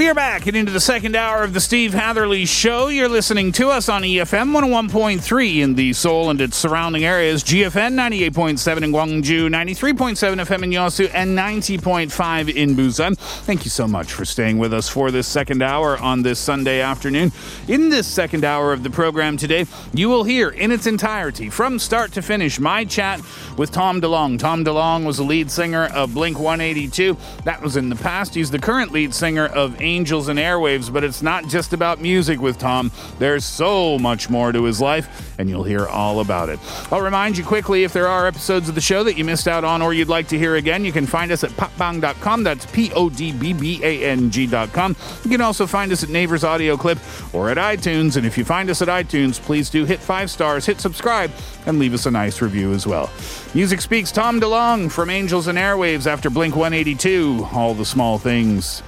We 0.00 0.08
are 0.08 0.14
back 0.14 0.46
and 0.46 0.56
into 0.56 0.72
the 0.72 0.80
second 0.80 1.14
hour 1.14 1.42
of 1.42 1.52
the 1.52 1.60
Steve 1.60 1.92
Hatherley 1.92 2.46
Show. 2.46 2.88
You're 2.88 3.06
listening 3.06 3.52
to 3.52 3.68
us 3.68 3.90
on 3.90 4.00
EFM 4.00 4.50
101.3 4.58 5.58
in 5.58 5.74
the 5.74 5.92
Seoul 5.92 6.30
and 6.30 6.40
its 6.40 6.56
surrounding 6.56 7.04
areas, 7.04 7.44
GFN 7.44 7.92
98.7 8.32 8.82
in 8.82 8.92
Gwangju, 8.92 9.50
93.7 9.50 10.42
FM 10.42 10.62
in 10.62 10.70
Yosu, 10.70 11.10
and 11.12 11.38
90.5 11.38 12.54
in 12.54 12.74
Busan. 12.74 13.18
Thank 13.18 13.66
you 13.66 13.70
so 13.70 13.86
much 13.86 14.10
for 14.10 14.24
staying 14.24 14.56
with 14.56 14.72
us 14.72 14.88
for 14.88 15.10
this 15.10 15.28
second 15.28 15.62
hour 15.62 15.98
on 15.98 16.22
this 16.22 16.38
Sunday 16.38 16.80
afternoon. 16.80 17.30
In 17.68 17.90
this 17.90 18.06
second 18.06 18.42
hour 18.42 18.72
of 18.72 18.82
the 18.82 18.90
program 18.90 19.36
today, 19.36 19.66
you 19.92 20.08
will 20.08 20.24
hear 20.24 20.48
in 20.48 20.72
its 20.72 20.86
entirety, 20.86 21.50
from 21.50 21.78
start 21.78 22.12
to 22.12 22.22
finish, 22.22 22.58
my 22.58 22.86
chat 22.86 23.20
with 23.58 23.70
Tom 23.70 24.00
DeLonge. 24.00 24.38
Tom 24.38 24.64
DeLonge 24.64 25.04
was 25.04 25.18
the 25.18 25.24
lead 25.24 25.50
singer 25.50 25.90
of 25.92 26.14
Blink 26.14 26.38
182. 26.38 27.18
That 27.44 27.60
was 27.60 27.76
in 27.76 27.90
the 27.90 27.96
past. 27.96 28.34
He's 28.34 28.50
the 28.50 28.58
current 28.58 28.92
lead 28.92 29.12
singer 29.12 29.44
of 29.44 29.78
Angels 29.90 30.28
and 30.28 30.38
Airwaves, 30.38 30.92
but 30.92 31.02
it's 31.02 31.20
not 31.20 31.48
just 31.48 31.72
about 31.72 32.00
music 32.00 32.40
with 32.40 32.58
Tom. 32.58 32.92
There's 33.18 33.44
so 33.44 33.98
much 33.98 34.30
more 34.30 34.52
to 34.52 34.62
his 34.64 34.80
life, 34.80 35.34
and 35.38 35.48
you'll 35.48 35.64
hear 35.64 35.86
all 35.86 36.20
about 36.20 36.48
it. 36.48 36.60
I'll 36.92 37.00
remind 37.00 37.36
you 37.36 37.44
quickly 37.44 37.82
if 37.82 37.92
there 37.92 38.06
are 38.06 38.26
episodes 38.26 38.68
of 38.68 38.76
the 38.76 38.80
show 38.80 39.02
that 39.04 39.18
you 39.18 39.24
missed 39.24 39.48
out 39.48 39.64
on 39.64 39.82
or 39.82 39.92
you'd 39.92 40.08
like 40.08 40.28
to 40.28 40.38
hear 40.38 40.56
again, 40.56 40.84
you 40.84 40.92
can 40.92 41.06
find 41.06 41.32
us 41.32 41.42
at 41.42 41.50
podbbang.com. 41.50 42.44
That's 42.44 42.66
P 42.66 42.92
O 42.92 43.10
D 43.10 43.32
B 43.32 43.52
B 43.52 43.80
A 43.82 44.04
N 44.04 44.30
G.com. 44.30 44.96
You 45.24 45.30
can 45.30 45.40
also 45.40 45.66
find 45.66 45.90
us 45.90 46.04
at 46.04 46.08
Naver 46.08 46.38
Audio 46.46 46.76
Clip 46.76 46.98
or 47.34 47.50
at 47.50 47.56
iTunes. 47.56 48.16
And 48.16 48.24
if 48.24 48.38
you 48.38 48.44
find 48.44 48.70
us 48.70 48.80
at 48.82 48.88
iTunes, 48.88 49.40
please 49.40 49.70
do 49.70 49.84
hit 49.84 49.98
five 49.98 50.30
stars, 50.30 50.66
hit 50.66 50.80
subscribe, 50.80 51.32
and 51.66 51.78
leave 51.78 51.94
us 51.94 52.06
a 52.06 52.10
nice 52.10 52.40
review 52.40 52.72
as 52.72 52.86
well. 52.86 53.10
Music 53.54 53.80
Speaks 53.80 54.12
Tom 54.12 54.40
DeLonge 54.40 54.92
from 54.92 55.10
Angels 55.10 55.48
and 55.48 55.58
Airwaves 55.58 56.06
after 56.06 56.30
Blink 56.30 56.54
182. 56.54 57.48
All 57.52 57.74
the 57.74 57.84
small 57.84 58.18
things. 58.18 58.82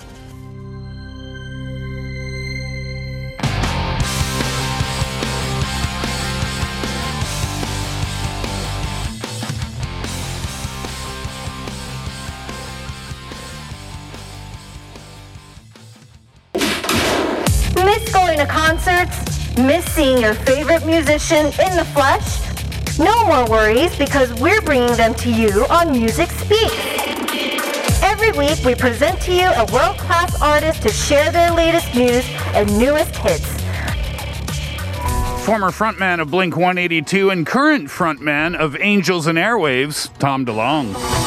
Miss 19.56 19.84
seeing 19.92 20.18
your 20.18 20.32
favorite 20.32 20.86
musician 20.86 21.46
in 21.46 21.76
the 21.76 21.86
flesh? 21.92 22.40
No 22.98 23.26
more 23.26 23.44
worries 23.50 23.94
because 23.96 24.32
we're 24.40 24.62
bringing 24.62 24.96
them 24.96 25.14
to 25.16 25.30
you 25.30 25.66
on 25.68 25.92
Music 25.92 26.30
Speaks. 26.30 26.74
Every 28.02 28.32
week 28.32 28.64
we 28.64 28.74
present 28.74 29.20
to 29.22 29.32
you 29.32 29.44
a 29.44 29.66
world-class 29.70 30.40
artist 30.40 30.82
to 30.82 30.88
share 30.88 31.30
their 31.30 31.50
latest 31.52 31.94
news 31.94 32.24
and 32.54 32.78
newest 32.78 33.14
hits. 33.16 33.46
Former 35.44 35.70
frontman 35.70 36.20
of 36.20 36.30
Blink 36.30 36.56
182 36.56 37.28
and 37.28 37.46
current 37.46 37.88
frontman 37.88 38.56
of 38.56 38.74
Angels 38.80 39.26
and 39.26 39.36
Airwaves, 39.36 40.08
Tom 40.18 40.46
DeLonge. 40.46 41.21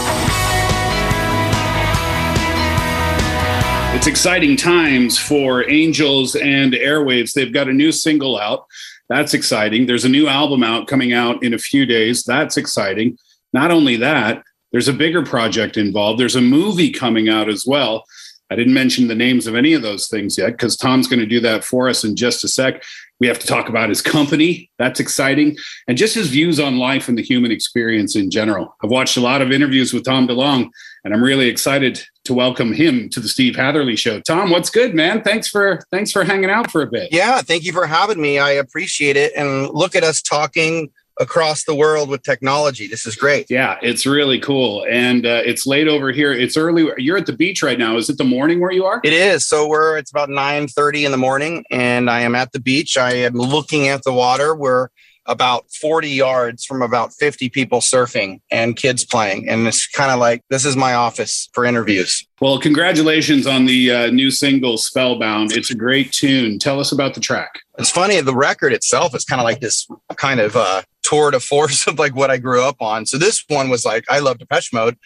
It's 4.05 4.11
exciting 4.11 4.55
times 4.55 5.17
for 5.17 5.67
Angels 5.67 6.35
and 6.35 6.73
Airwaves. 6.73 7.33
They've 7.33 7.51
got 7.51 7.67
a 7.67 7.73
new 7.73 7.91
single 7.91 8.37
out. 8.37 8.67
That's 9.09 9.33
exciting. 9.33 9.87
There's 9.87 10.05
a 10.05 10.09
new 10.09 10.27
album 10.27 10.63
out 10.63 10.85
coming 10.85 11.11
out 11.11 11.41
in 11.41 11.55
a 11.55 11.57
few 11.57 11.87
days. 11.87 12.21
That's 12.21 12.55
exciting. 12.55 13.17
Not 13.51 13.71
only 13.71 13.95
that, 13.95 14.43
there's 14.71 14.87
a 14.87 14.93
bigger 14.93 15.25
project 15.25 15.75
involved. 15.75 16.19
There's 16.19 16.35
a 16.35 16.41
movie 16.41 16.91
coming 16.91 17.29
out 17.29 17.49
as 17.49 17.65
well. 17.65 18.05
I 18.51 18.55
didn't 18.55 18.75
mention 18.75 19.07
the 19.07 19.15
names 19.15 19.47
of 19.47 19.55
any 19.55 19.73
of 19.73 19.81
those 19.81 20.07
things 20.07 20.37
yet 20.37 20.51
because 20.51 20.77
Tom's 20.77 21.07
going 21.07 21.19
to 21.19 21.25
do 21.25 21.39
that 21.39 21.63
for 21.63 21.89
us 21.89 22.03
in 22.03 22.15
just 22.15 22.43
a 22.43 22.47
sec. 22.47 22.83
We 23.19 23.25
have 23.25 23.39
to 23.39 23.47
talk 23.47 23.69
about 23.69 23.89
his 23.89 24.03
company. 24.03 24.69
That's 24.77 24.99
exciting. 24.99 25.57
And 25.87 25.97
just 25.97 26.13
his 26.13 26.27
views 26.27 26.59
on 26.59 26.77
life 26.77 27.09
and 27.09 27.17
the 27.17 27.23
human 27.23 27.51
experience 27.51 28.15
in 28.15 28.29
general. 28.29 28.75
I've 28.83 28.91
watched 28.91 29.17
a 29.17 29.21
lot 29.21 29.41
of 29.41 29.51
interviews 29.51 29.93
with 29.93 30.05
Tom 30.05 30.27
DeLonge, 30.27 30.69
and 31.05 31.13
I'm 31.13 31.23
really 31.23 31.47
excited 31.47 32.03
to 32.25 32.33
welcome 32.33 32.73
him 32.73 33.09
to 33.09 33.19
the 33.19 33.29
Steve 33.29 33.55
Hatherley 33.55 33.95
show. 33.95 34.19
Tom, 34.21 34.49
what's 34.49 34.71
good, 34.71 34.95
man? 34.95 35.21
Thanks 35.21 35.47
for 35.47 35.79
thanks 35.91 36.11
for 36.11 36.23
hanging 36.23 36.49
out 36.49 36.71
for 36.71 36.81
a 36.81 36.87
bit. 36.87 37.09
Yeah, 37.13 37.41
thank 37.41 37.63
you 37.63 37.71
for 37.71 37.85
having 37.85 38.19
me. 38.19 38.39
I 38.39 38.51
appreciate 38.51 39.15
it. 39.15 39.31
And 39.37 39.69
look 39.69 39.95
at 39.95 40.03
us 40.03 40.21
talking 40.21 40.89
across 41.19 41.63
the 41.63 41.75
world 41.75 42.09
with 42.09 42.23
technology. 42.23 42.87
This 42.87 43.05
is 43.05 43.15
great. 43.15 43.45
Yeah, 43.49 43.77
it's 43.81 44.05
really 44.05 44.39
cool. 44.39 44.85
And 44.89 45.25
uh, 45.25 45.43
it's 45.45 45.65
late 45.65 45.87
over 45.87 46.11
here. 46.11 46.33
It's 46.33 46.57
early. 46.57 46.91
You're 46.97 47.17
at 47.17 47.27
the 47.27 47.33
beach 47.33 47.61
right 47.61 47.77
now. 47.77 47.95
Is 47.97 48.09
it 48.09 48.17
the 48.17 48.25
morning 48.25 48.59
where 48.59 48.71
you 48.71 48.83
are? 48.83 48.99
It 49.03 49.13
is. 49.13 49.45
So 49.45 49.67
we're 49.67 49.97
it's 49.97 50.09
about 50.09 50.29
9 50.29 50.67
30 50.67 51.05
in 51.05 51.11
the 51.11 51.17
morning, 51.17 51.63
and 51.69 52.09
I 52.09 52.21
am 52.21 52.33
at 52.33 52.51
the 52.51 52.59
beach. 52.59 52.97
I 52.97 53.13
am 53.13 53.33
looking 53.33 53.87
at 53.87 54.03
the 54.03 54.11
water. 54.11 54.55
We're 54.55 54.89
about 55.27 55.65
40 55.71 56.09
yards 56.09 56.65
from 56.65 56.81
about 56.81 57.13
50 57.13 57.49
people 57.49 57.79
surfing 57.79 58.41
and 58.51 58.75
kids 58.75 59.03
playing. 59.05 59.49
And 59.49 59.67
it's 59.67 59.87
kind 59.87 60.11
of 60.11 60.19
like 60.19 60.43
this 60.49 60.65
is 60.65 60.75
my 60.75 60.93
office 60.93 61.49
for 61.53 61.65
interviews. 61.65 62.25
Well, 62.41 62.59
congratulations 62.59 63.47
on 63.47 63.65
the 63.65 63.91
uh, 63.91 64.07
new 64.11 64.29
single 64.29 64.77
Spellbound. 64.77 65.53
It's 65.53 65.71
a 65.71 65.75
great 65.75 66.11
tune. 66.11 66.59
Tell 66.59 66.79
us 66.79 66.91
about 66.91 67.13
the 67.13 67.21
track. 67.21 67.61
It's 67.77 67.89
funny, 67.89 68.19
the 68.21 68.35
record 68.35 68.73
itself 68.73 69.15
is 69.15 69.25
kind 69.25 69.39
of 69.39 69.45
like 69.45 69.61
this 69.61 69.87
kind 70.17 70.39
of 70.39 70.55
uh, 70.55 70.83
tour 71.01 71.31
de 71.31 71.39
force 71.39 71.87
of 71.87 71.97
like 71.97 72.15
what 72.15 72.29
I 72.29 72.37
grew 72.37 72.63
up 72.63 72.81
on. 72.81 73.05
So 73.05 73.17
this 73.17 73.43
one 73.47 73.69
was 73.69 73.85
like, 73.85 74.05
I 74.09 74.19
love 74.19 74.37
Depeche 74.37 74.73
Mode. 74.73 74.97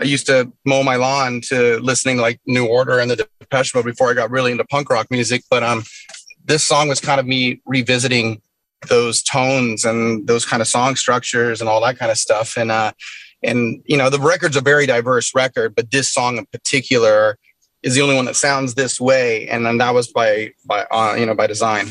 I 0.00 0.04
used 0.04 0.26
to 0.26 0.52
mow 0.64 0.82
my 0.84 0.96
lawn 0.96 1.40
to 1.48 1.80
listening 1.80 2.18
like 2.18 2.40
New 2.46 2.66
Order 2.66 3.00
and 3.00 3.10
the 3.10 3.26
Depeche 3.40 3.74
Mode 3.74 3.84
before 3.84 4.10
I 4.10 4.14
got 4.14 4.30
really 4.30 4.52
into 4.52 4.64
punk 4.64 4.90
rock 4.90 5.10
music. 5.10 5.42
But 5.50 5.64
um, 5.64 5.82
this 6.44 6.62
song 6.62 6.88
was 6.88 7.00
kind 7.00 7.18
of 7.18 7.26
me 7.26 7.60
revisiting 7.66 8.40
those 8.86 9.22
tones 9.22 9.84
and 9.84 10.26
those 10.26 10.46
kind 10.46 10.62
of 10.62 10.68
song 10.68 10.96
structures 10.96 11.60
and 11.60 11.68
all 11.68 11.80
that 11.82 11.98
kind 11.98 12.10
of 12.10 12.18
stuff. 12.18 12.56
And 12.56 12.70
uh, 12.70 12.92
and 13.42 13.82
you 13.86 13.96
know, 13.96 14.10
the 14.10 14.20
record's 14.20 14.56
a 14.56 14.60
very 14.60 14.86
diverse 14.86 15.34
record, 15.34 15.74
but 15.74 15.90
this 15.90 16.12
song 16.12 16.38
in 16.38 16.46
particular 16.46 17.38
is 17.82 17.94
the 17.94 18.02
only 18.02 18.16
one 18.16 18.24
that 18.24 18.36
sounds 18.36 18.74
this 18.74 19.00
way, 19.00 19.48
and 19.48 19.64
then 19.64 19.78
that 19.78 19.94
was 19.94 20.08
by 20.08 20.52
by 20.64 20.84
uh, 20.90 21.14
you 21.18 21.26
know 21.26 21.34
by 21.34 21.46
design. 21.46 21.88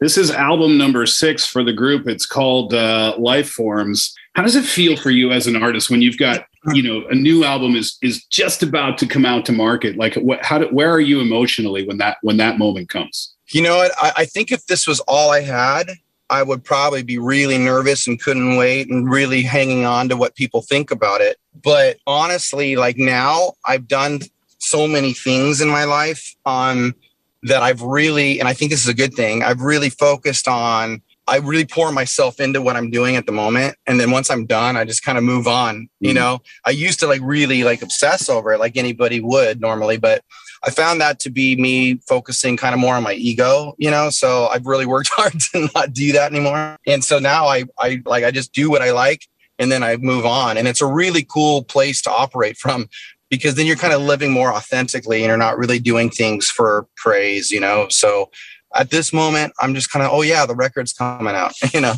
This 0.00 0.16
is 0.16 0.30
album 0.30 0.78
number 0.78 1.04
six 1.06 1.44
for 1.44 1.62
the 1.62 1.72
group. 1.72 2.08
It's 2.08 2.24
called 2.24 2.72
uh, 2.72 3.14
Life 3.18 3.50
Forms. 3.50 4.14
How 4.34 4.42
does 4.42 4.56
it 4.56 4.64
feel 4.64 4.96
for 4.96 5.10
you 5.10 5.32
as 5.32 5.46
an 5.46 5.60
artist 5.60 5.90
when 5.90 6.00
you've 6.00 6.18
got 6.18 6.46
you 6.72 6.82
know 6.82 7.06
a 7.08 7.14
new 7.14 7.44
album 7.44 7.74
is 7.74 7.98
is 8.02 8.24
just 8.26 8.62
about 8.62 8.98
to 8.98 9.06
come 9.06 9.26
out 9.26 9.44
to 9.46 9.52
market? 9.52 9.96
Like, 9.96 10.14
what? 10.14 10.44
How? 10.44 10.58
Do, 10.58 10.66
where 10.66 10.90
are 10.90 11.00
you 11.00 11.20
emotionally 11.20 11.86
when 11.86 11.98
that 11.98 12.18
when 12.22 12.36
that 12.36 12.58
moment 12.58 12.88
comes? 12.88 13.34
You 13.52 13.62
know 13.62 13.78
what? 13.78 13.92
I, 14.00 14.12
I 14.18 14.24
think 14.24 14.52
if 14.52 14.66
this 14.66 14.86
was 14.86 15.00
all 15.00 15.30
I 15.30 15.40
had, 15.40 15.92
I 16.30 16.42
would 16.44 16.62
probably 16.64 17.02
be 17.02 17.18
really 17.18 17.58
nervous 17.58 18.06
and 18.06 18.20
couldn't 18.20 18.56
wait 18.56 18.88
and 18.88 19.10
really 19.10 19.42
hanging 19.42 19.84
on 19.84 20.08
to 20.08 20.16
what 20.16 20.36
people 20.36 20.62
think 20.62 20.90
about 20.90 21.20
it. 21.20 21.38
But 21.62 21.98
honestly, 22.06 22.76
like 22.76 22.96
now, 22.96 23.54
I've 23.66 23.88
done 23.88 24.20
so 24.58 24.86
many 24.86 25.12
things 25.12 25.60
in 25.60 25.68
my 25.68 25.84
life 25.84 26.36
um, 26.46 26.94
that 27.42 27.62
I've 27.62 27.82
really, 27.82 28.38
and 28.38 28.48
I 28.48 28.54
think 28.54 28.70
this 28.70 28.82
is 28.82 28.88
a 28.88 28.94
good 28.94 29.14
thing, 29.14 29.42
I've 29.42 29.60
really 29.60 29.90
focused 29.90 30.46
on. 30.46 31.02
I 31.26 31.36
really 31.36 31.64
pour 31.64 31.92
myself 31.92 32.40
into 32.40 32.60
what 32.60 32.76
I'm 32.76 32.90
doing 32.90 33.14
at 33.14 33.26
the 33.26 33.32
moment. 33.32 33.76
And 33.86 34.00
then 34.00 34.10
once 34.10 34.30
I'm 34.30 34.46
done, 34.46 34.76
I 34.76 34.84
just 34.84 35.04
kind 35.04 35.16
of 35.16 35.22
move 35.22 35.46
on. 35.46 35.88
You 36.00 36.12
know, 36.12 36.40
I 36.66 36.70
used 36.70 36.98
to 37.00 37.06
like 37.06 37.20
really 37.22 37.62
like 37.62 37.82
obsess 37.82 38.28
over 38.28 38.52
it 38.52 38.58
like 38.58 38.76
anybody 38.76 39.20
would 39.20 39.60
normally, 39.60 39.96
but 39.96 40.24
I 40.62 40.70
found 40.70 41.00
that 41.00 41.18
to 41.20 41.30
be 41.30 41.56
me 41.56 41.96
focusing 42.06 42.56
kind 42.56 42.74
of 42.74 42.80
more 42.80 42.94
on 42.94 43.02
my 43.02 43.14
ego, 43.14 43.74
you 43.78 43.90
know. 43.90 44.10
So 44.10 44.46
I've 44.48 44.66
really 44.66 44.86
worked 44.86 45.08
hard 45.12 45.40
to 45.52 45.68
not 45.74 45.92
do 45.92 46.12
that 46.12 46.30
anymore. 46.30 46.76
And 46.86 47.02
so 47.02 47.18
now 47.18 47.46
I, 47.46 47.64
I 47.78 48.02
like, 48.04 48.24
I 48.24 48.30
just 48.30 48.52
do 48.52 48.70
what 48.70 48.82
I 48.82 48.92
like 48.92 49.26
and 49.58 49.72
then 49.72 49.82
I 49.82 49.96
move 49.96 50.26
on. 50.26 50.58
And 50.58 50.68
it's 50.68 50.82
a 50.82 50.86
really 50.86 51.22
cool 51.22 51.64
place 51.64 52.02
to 52.02 52.10
operate 52.10 52.56
from 52.56 52.88
because 53.30 53.54
then 53.54 53.66
you're 53.66 53.76
kind 53.76 53.94
of 53.94 54.02
living 54.02 54.32
more 54.32 54.52
authentically 54.52 55.18
and 55.18 55.28
you're 55.28 55.36
not 55.36 55.56
really 55.56 55.78
doing 55.78 56.10
things 56.10 56.50
for 56.50 56.86
praise, 56.96 57.50
you 57.50 57.60
know. 57.60 57.86
So 57.88 58.30
at 58.74 58.90
this 58.90 59.12
moment, 59.12 59.52
I'm 59.60 59.74
just 59.74 59.90
kind 59.90 60.04
of, 60.04 60.12
oh 60.12 60.22
yeah, 60.22 60.44
the 60.46 60.54
record's 60.54 60.92
coming 60.92 61.34
out, 61.34 61.52
you 61.72 61.80
know. 61.80 61.94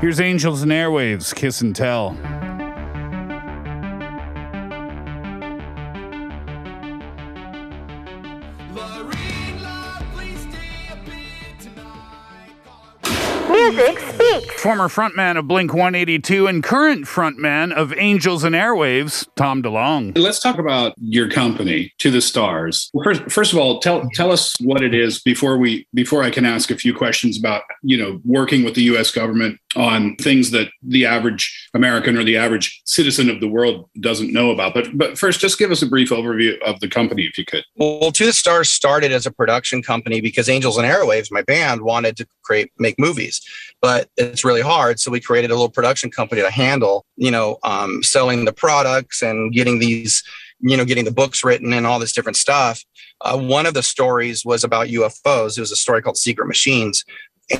Here's 0.00 0.20
Angels 0.20 0.62
and 0.62 0.72
Airwaves, 0.72 1.34
Kiss 1.34 1.60
and 1.60 1.76
Tell. 1.76 2.16
Former 14.60 14.88
frontman 14.88 15.38
of 15.38 15.48
Blink 15.48 15.72
182 15.72 16.46
and 16.46 16.62
current 16.62 17.06
frontman 17.06 17.72
of 17.72 17.94
Angels 17.96 18.44
and 18.44 18.54
Airwaves, 18.54 19.26
Tom 19.34 19.62
DeLonge. 19.62 20.18
Let's 20.18 20.38
talk 20.38 20.58
about 20.58 20.92
your 20.98 21.30
company, 21.30 21.94
To 21.96 22.10
the 22.10 22.20
Stars. 22.20 22.90
First, 23.02 23.22
first 23.30 23.54
of 23.54 23.58
all, 23.58 23.80
tell 23.80 24.06
tell 24.12 24.30
us 24.30 24.54
what 24.60 24.82
it 24.82 24.94
is 24.94 25.22
before 25.22 25.56
we 25.56 25.86
before 25.94 26.22
I 26.22 26.28
can 26.28 26.44
ask 26.44 26.70
a 26.70 26.76
few 26.76 26.92
questions 26.92 27.38
about 27.38 27.62
you 27.82 27.96
know 27.96 28.20
working 28.26 28.62
with 28.62 28.74
the 28.74 28.82
U.S. 28.82 29.10
government 29.10 29.58
on 29.76 30.16
things 30.16 30.50
that 30.50 30.68
the 30.82 31.06
average 31.06 31.68
American 31.74 32.16
or 32.16 32.24
the 32.24 32.36
average 32.36 32.82
citizen 32.84 33.30
of 33.30 33.40
the 33.40 33.46
world 33.46 33.88
doesn't 34.00 34.32
know 34.32 34.50
about. 34.50 34.74
But 34.74 34.96
but 34.96 35.16
first, 35.16 35.40
just 35.40 35.58
give 35.58 35.70
us 35.70 35.82
a 35.82 35.86
brief 35.86 36.10
overview 36.10 36.60
of 36.62 36.80
the 36.80 36.88
company, 36.88 37.24
if 37.24 37.38
you 37.38 37.44
could. 37.44 37.64
Well, 37.76 38.10
To 38.10 38.26
the 38.26 38.32
Stars 38.32 38.70
started 38.70 39.12
as 39.12 39.26
a 39.26 39.30
production 39.30 39.82
company 39.82 40.20
because 40.20 40.48
Angels 40.48 40.76
and 40.76 40.86
Airwaves, 40.86 41.30
my 41.30 41.42
band, 41.42 41.82
wanted 41.82 42.16
to 42.16 42.26
create 42.42 42.72
make 42.78 42.98
movies, 42.98 43.40
but 43.80 44.08
it's 44.16 44.44
really 44.44 44.62
hard. 44.62 44.98
So 44.98 45.10
we 45.10 45.20
created 45.20 45.50
a 45.50 45.54
little 45.54 45.70
production 45.70 46.10
company 46.10 46.42
to 46.42 46.50
handle, 46.50 47.06
you 47.16 47.30
know, 47.30 47.58
um, 47.62 48.02
selling 48.02 48.44
the 48.44 48.52
products 48.52 49.22
and 49.22 49.52
getting 49.52 49.78
these, 49.78 50.24
you 50.58 50.76
know, 50.76 50.84
getting 50.84 51.04
the 51.04 51.12
books 51.12 51.44
written 51.44 51.72
and 51.72 51.86
all 51.86 52.00
this 52.00 52.12
different 52.12 52.36
stuff. 52.36 52.84
Uh, 53.22 53.38
one 53.38 53.66
of 53.66 53.74
the 53.74 53.82
stories 53.82 54.44
was 54.44 54.64
about 54.64 54.88
UFOs. 54.88 55.56
It 55.56 55.60
was 55.60 55.72
a 55.72 55.76
story 55.76 56.00
called 56.00 56.16
Secret 56.16 56.46
Machines, 56.46 57.04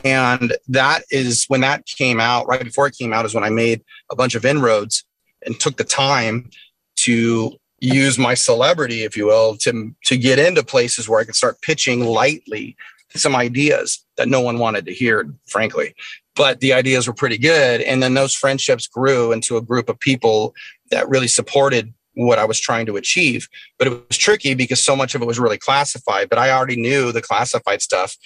and 0.05 0.57
that 0.69 1.03
is 1.11 1.45
when 1.49 1.61
that 1.61 1.85
came 1.87 2.21
out 2.21 2.47
right 2.47 2.65
before 2.65 2.87
it 2.87 2.97
came 2.97 3.13
out 3.13 3.25
is 3.25 3.35
when 3.35 3.45
i 3.45 3.51
made 3.51 3.83
a 4.11 4.17
bunch 4.17 4.35
of 4.35 4.45
inroads 4.45 5.05
and 5.45 5.59
took 5.59 5.77
the 5.77 5.85
time 5.85 6.49
to 6.97 7.53
use 7.81 8.19
my 8.19 8.35
celebrity 8.35 9.03
if 9.03 9.17
you 9.17 9.27
will 9.27 9.57
to 9.57 9.95
to 10.05 10.17
get 10.17 10.39
into 10.39 10.63
places 10.63 11.09
where 11.09 11.21
i 11.21 11.25
could 11.25 11.37
start 11.37 11.61
pitching 11.63 12.05
lightly 12.05 12.77
some 13.15 13.35
ideas 13.35 14.05
that 14.17 14.29
no 14.29 14.41
one 14.41 14.59
wanted 14.59 14.85
to 14.85 14.93
hear 14.93 15.33
frankly 15.47 15.95
but 16.37 16.61
the 16.61 16.73
ideas 16.73 17.07
were 17.07 17.15
pretty 17.15 17.39
good 17.39 17.81
and 17.83 18.03
then 18.03 18.15
those 18.15 18.35
friendships 18.35 18.87
grew 18.87 19.33
into 19.33 19.57
a 19.57 19.63
group 19.63 19.89
of 19.89 19.99
people 19.99 20.55
that 20.91 21.09
really 21.09 21.29
supported 21.29 21.93
what 22.15 22.39
I 22.39 22.45
was 22.45 22.61
trying 22.61 22.87
to 22.87 22.97
achieve. 22.97 23.49
But 23.79 23.89
it 23.89 24.09
was 24.09 24.19
tricky 24.19 24.55
because 24.55 24.83
so 24.83 24.97
much 24.97 25.15
of 25.15 25.23
it 25.23 25.27
was 25.27 25.39
really 25.39 25.59
classified, 25.59 26.29
but 26.29 26.39
I 26.39 26.51
already 26.51 26.77
knew 26.77 27.13
the 27.13 27.23
classified 27.23 27.83
stuff 27.83 28.17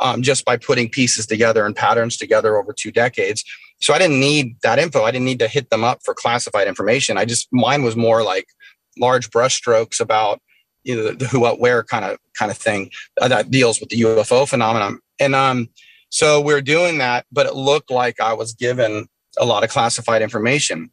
um, 0.00 0.22
just 0.22 0.44
by 0.44 0.56
putting 0.56 0.88
pieces 0.88 1.26
together 1.26 1.66
and 1.66 1.76
patterns 1.76 2.16
together 2.16 2.56
over 2.56 2.72
two 2.72 2.90
decades. 2.90 3.44
So 3.80 3.92
I 3.92 3.98
didn't 3.98 4.20
need 4.20 4.56
that 4.62 4.78
info. 4.78 5.02
I 5.02 5.10
didn't 5.10 5.26
need 5.26 5.38
to 5.40 5.48
hit 5.48 5.70
them 5.70 5.84
up 5.84 6.00
for 6.04 6.14
classified 6.14 6.68
information. 6.68 7.18
I 7.18 7.24
just 7.24 7.48
mine 7.52 7.82
was 7.82 7.96
more 7.96 8.22
like 8.22 8.46
large 8.98 9.30
brushstrokes 9.30 10.00
about 10.00 10.40
you 10.84 10.96
know 10.96 11.12
the 11.12 11.26
who, 11.26 11.40
what, 11.40 11.60
where 11.60 11.82
kind 11.82 12.04
of 12.04 12.18
kind 12.38 12.50
of 12.50 12.56
thing 12.56 12.90
uh, 13.20 13.28
that 13.28 13.50
deals 13.50 13.80
with 13.80 13.88
the 13.88 14.00
UFO 14.02 14.48
phenomenon. 14.48 15.00
And 15.18 15.34
um, 15.34 15.68
so 16.10 16.40
we're 16.40 16.60
doing 16.60 16.98
that, 16.98 17.26
but 17.32 17.46
it 17.46 17.54
looked 17.54 17.90
like 17.90 18.20
I 18.20 18.34
was 18.34 18.54
given 18.54 19.06
a 19.36 19.44
lot 19.44 19.64
of 19.64 19.70
classified 19.70 20.22
information. 20.22 20.90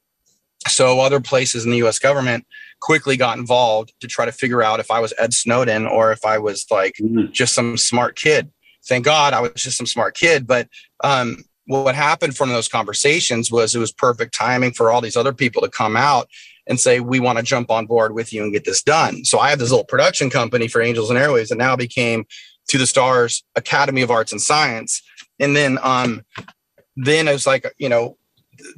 So 0.68 1.00
other 1.00 1.20
places 1.20 1.66
in 1.66 1.72
the 1.72 1.78
U.S. 1.78 1.98
government 1.98 2.46
quickly 2.82 3.18
got 3.18 3.38
involved 3.38 3.94
to 4.00 4.08
try 4.08 4.26
to 4.26 4.32
figure 4.32 4.62
out 4.62 4.80
if 4.80 4.92
I 4.92 5.00
was 5.00 5.14
Ed 5.18 5.34
Snowden 5.34 5.88
or 5.88 6.12
if 6.12 6.26
I 6.26 6.38
was 6.38 6.66
like 6.70 6.96
mm-hmm. 7.02 7.32
just 7.32 7.54
some 7.54 7.78
smart 7.78 8.16
kid 8.16 8.52
thank 8.86 9.06
God 9.06 9.34
I 9.34 9.42
was 9.42 9.54
just 9.56 9.78
some 9.78 9.86
smart 9.86 10.16
kid. 10.16 10.48
But 10.48 10.68
um, 11.04 11.38
what 11.66 11.96
happened 11.96 12.36
from 12.36 12.50
those 12.50 12.68
conversations 12.68 13.52
was 13.52 13.76
it 13.76 13.80
was 13.80 13.92
perfect 13.92 14.34
timing 14.34 14.74
for 14.74 14.92
all 14.92 15.02
these 15.02 15.18
other 15.18 15.34
people 15.34 15.62
to 15.62 15.70
come 15.70 15.96
out 15.96 16.28
and 16.68 16.80
say, 16.80 17.00
we 17.00 17.20
want 17.20 17.38
to 17.38 17.44
jump 17.44 17.72
on 17.72 17.86
board 17.86 18.14
with 18.14 18.32
you 18.32 18.44
and 18.44 18.54
get 18.54 18.66
this 18.66 18.84
done. 18.84 19.26
So 19.26 19.40
I 19.40 19.50
have 19.50 19.60
this 19.60 19.72
little 19.72 19.86
production 19.86 20.30
company 20.30 20.68
for 20.68 20.82
Angels 20.82 21.10
and 21.10 21.20
Airwaves 21.20 21.50
that 21.50 21.58
now 21.58 21.76
became 21.76 22.26
to 22.70 22.78
the 22.78 22.88
Stars 22.88 23.44
Academy 23.56 24.02
of 24.02 24.12
Arts 24.12 24.32
and 24.32 24.42
Science. 24.42 25.02
And 25.40 25.56
then 25.56 25.80
um, 25.82 26.24
then 26.96 27.28
it 27.28 27.34
was 27.34 27.48
like, 27.48 27.74
you 27.78 27.90
know, 27.90 28.18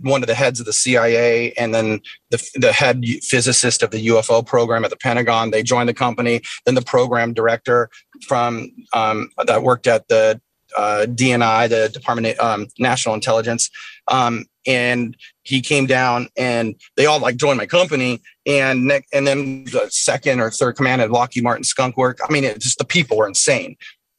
one 0.01 0.23
of 0.23 0.27
the 0.27 0.35
heads 0.35 0.59
of 0.59 0.65
the 0.65 0.73
CIA 0.73 1.53
and 1.53 1.73
then 1.73 2.01
the, 2.29 2.43
the 2.55 2.71
head 2.71 3.03
physicist 3.21 3.83
of 3.83 3.91
the 3.91 4.07
UFO 4.07 4.45
program 4.45 4.83
at 4.83 4.89
the 4.89 4.97
Pentagon. 4.97 5.51
They 5.51 5.63
joined 5.63 5.89
the 5.89 5.93
company. 5.93 6.41
Then 6.65 6.75
the 6.75 6.81
program 6.81 7.33
director 7.33 7.89
from 8.27 8.71
um, 8.93 9.29
that 9.45 9.63
worked 9.63 9.87
at 9.87 10.07
the 10.07 10.41
uh, 10.75 11.05
DNI, 11.07 11.69
the 11.69 11.89
Department 11.89 12.37
of 12.37 12.45
um, 12.45 12.67
National 12.79 13.13
Intelligence, 13.15 13.69
um, 14.07 14.45
and 14.65 15.15
he 15.43 15.61
came 15.61 15.85
down 15.85 16.29
and 16.37 16.75
they 16.95 17.05
all 17.05 17.19
like 17.19 17.35
joined 17.35 17.57
my 17.57 17.65
company. 17.65 18.21
And 18.45 18.91
and 19.13 19.27
then 19.27 19.65
the 19.65 19.87
second 19.89 20.39
or 20.39 20.51
third 20.51 20.73
command 20.73 21.01
at 21.01 21.11
Lockheed 21.11 21.43
Martin 21.43 21.63
Skunk 21.63 21.97
Work. 21.97 22.19
I 22.27 22.31
mean, 22.31 22.43
it, 22.43 22.59
just 22.59 22.77
the 22.77 22.85
people 22.85 23.17
were 23.17 23.27
insane. 23.27 23.75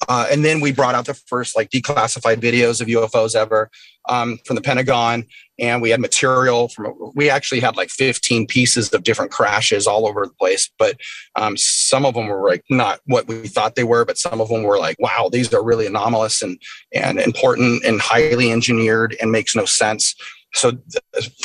Uh, 0.08 0.26
and 0.30 0.44
then 0.44 0.60
we 0.60 0.72
brought 0.72 0.94
out 0.94 1.06
the 1.06 1.14
first 1.14 1.56
like 1.56 1.70
declassified 1.70 2.36
videos 2.36 2.80
of 2.80 2.88
UFOs 2.88 3.34
ever 3.34 3.70
um, 4.08 4.38
from 4.44 4.56
the 4.56 4.62
Pentagon, 4.62 5.24
and 5.58 5.80
we 5.80 5.90
had 5.90 6.00
material 6.00 6.68
from. 6.68 7.12
We 7.14 7.30
actually 7.30 7.60
had 7.60 7.76
like 7.76 7.90
15 7.90 8.46
pieces 8.46 8.92
of 8.92 9.02
different 9.02 9.30
crashes 9.30 9.86
all 9.86 10.06
over 10.06 10.26
the 10.26 10.34
place, 10.34 10.70
but 10.78 10.98
um, 11.36 11.56
some 11.56 12.04
of 12.04 12.14
them 12.14 12.26
were 12.26 12.46
like 12.46 12.64
not 12.68 13.00
what 13.06 13.26
we 13.28 13.48
thought 13.48 13.76
they 13.76 13.84
were, 13.84 14.04
but 14.04 14.18
some 14.18 14.40
of 14.40 14.48
them 14.48 14.62
were 14.62 14.78
like, 14.78 14.96
wow, 14.98 15.28
these 15.32 15.52
are 15.54 15.64
really 15.64 15.86
anomalous 15.86 16.42
and 16.42 16.60
and 16.92 17.18
important 17.18 17.84
and 17.84 18.00
highly 18.00 18.52
engineered 18.52 19.16
and 19.20 19.32
makes 19.32 19.56
no 19.56 19.64
sense. 19.64 20.14
So 20.54 20.72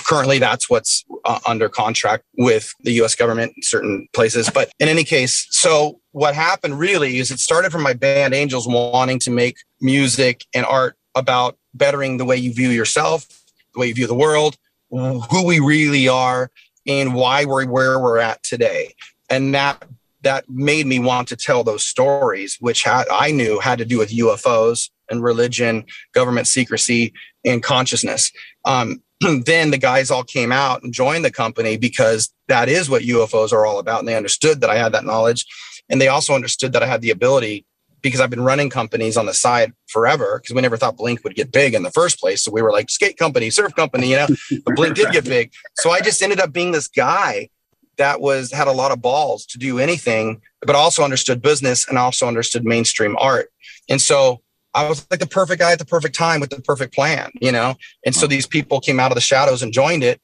currently, 0.06 0.39
that's 0.39 0.69
what's 0.69 1.03
uh, 1.25 1.39
under 1.47 1.67
contract 1.67 2.23
with 2.38 2.73
the 2.81 2.91
U.S. 2.94 3.15
government 3.15 3.53
in 3.56 3.63
certain 3.63 4.07
places. 4.13 4.50
But 4.50 4.71
in 4.79 4.88
any 4.88 5.03
case, 5.03 5.47
so 5.50 6.00
what 6.11 6.35
happened 6.35 6.79
really 6.79 7.17
is 7.17 7.31
it 7.31 7.39
started 7.39 7.71
from 7.71 7.81
my 7.81 7.94
band 7.94 8.33
Angels 8.33 8.67
wanting 8.67 9.19
to 9.19 9.31
make 9.31 9.57
music 9.81 10.45
and 10.53 10.65
art 10.65 10.95
about 11.15 11.57
bettering 11.73 12.17
the 12.17 12.25
way 12.25 12.38
you 12.38 12.53
view 12.53 12.69
yourself, 12.69 13.28
the 13.73 13.80
way 13.80 13.87
you 13.87 13.94
view 13.94 14.07
the 14.07 14.13
world, 14.13 14.57
who 14.92 15.45
we 15.45 15.59
really 15.59 16.07
are, 16.07 16.51
and 16.87 17.13
why 17.13 17.45
we're 17.45 17.66
where 17.66 17.99
we're 17.99 18.19
at 18.19 18.42
today. 18.44 18.94
And 19.30 19.54
that 19.54 19.83
that 20.21 20.49
made 20.49 20.85
me 20.85 20.99
want 20.99 21.28
to 21.30 21.35
tell 21.35 21.63
those 21.63 21.83
stories, 21.83 22.57
which 22.59 22.85
I 22.87 23.31
knew 23.31 23.59
had 23.59 23.78
to 23.80 23.85
do 23.85 23.97
with 23.97 24.11
UFOs 24.11 24.89
and 25.09 25.23
religion, 25.23 25.85
government 26.13 26.47
secrecy, 26.47 27.13
and 27.46 27.64
consciousness. 27.64 28.31
Um, 28.66 29.02
then 29.46 29.72
the 29.72 29.78
guys 29.78 30.12
all 30.12 30.24
came 30.24 30.52
out 30.52 30.84
and 30.84 30.94
joined 30.94 31.26
the 31.26 31.31
company 31.31 31.78
because 31.78 32.34
that 32.48 32.69
is 32.69 32.90
what 32.90 33.04
UFOs 33.04 33.52
are 33.52 33.66
all 33.66 33.80
about. 33.80 34.00
And 34.00 34.08
they 34.08 34.16
understood 34.16 34.62
that 34.62 34.69
I 34.69 34.78
had 34.78 34.94
that 34.94 35.06
knowledge. 35.06 35.46
And 35.90 36.00
they 36.00 36.08
also 36.08 36.34
understood 36.34 36.74
that 36.74 36.84
I 36.84 36.88
had 36.88 37.02
the 37.02 37.12
ability 37.12 37.66
because 38.02 38.22
I've 38.22 38.30
been 38.30 38.44
running 38.44 38.69
companies 38.69 39.18
on 39.18 39.26
the 39.26 39.34
side 39.34 39.74
forever 39.88 40.40
because 40.40 40.56
we 40.56 40.62
never 40.62 40.78
thought 40.78 40.98
Blink 40.98 41.24
would 41.24 41.36
get 41.36 41.52
big 41.52 41.74
in 41.74 41.84
the 41.84 41.92
first 41.92 42.19
place. 42.19 42.44
So 42.44 42.52
we 42.52 42.62
were 42.62 42.72
like 42.72 42.90
skate 42.90 43.18
company, 43.18 43.50
surf 43.50 43.76
company, 43.76 44.12
you 44.12 44.16
know, 44.16 44.28
but 44.66 44.76
Blink 44.76 44.96
did 44.96 45.12
get 45.12 45.26
big. 45.26 45.52
So 45.76 45.92
I 45.92 46.00
just 46.00 46.22
ended 46.22 46.40
up 46.40 46.54
being 46.54 46.72
this 46.72 46.88
guy 46.88 47.50
that 47.98 48.22
was 48.22 48.52
had 48.52 48.68
a 48.68 48.72
lot 48.72 48.92
of 48.92 49.02
balls 49.02 49.46
to 49.48 49.58
do 49.58 49.80
anything, 49.80 50.42
but 50.62 50.76
also 50.76 51.04
understood 51.04 51.42
business 51.42 51.88
and 51.88 51.98
also 51.98 52.28
understood 52.28 52.64
mainstream 52.64 53.18
art. 53.19 53.52
And 53.90 54.02
so 54.02 54.42
I 54.73 54.88
was 54.88 55.07
like 55.09 55.19
the 55.19 55.28
perfect 55.28 55.59
guy 55.59 55.71
at 55.71 55.80
the 55.80 55.85
perfect 55.85 56.16
time 56.16 56.40
with 56.40 56.52
the 56.52 56.61
perfect 56.61 56.94
plan, 56.94 57.31
you 57.42 57.52
know? 57.52 57.76
And 58.06 58.14
so 58.14 58.28
these 58.28 58.45
people 58.45 58.80
came 58.80 58.99
out 58.99 59.11
of 59.11 59.16
the 59.16 59.21
shadows 59.21 59.64
and 59.64 59.73
joined 59.73 60.04
it. 60.04 60.21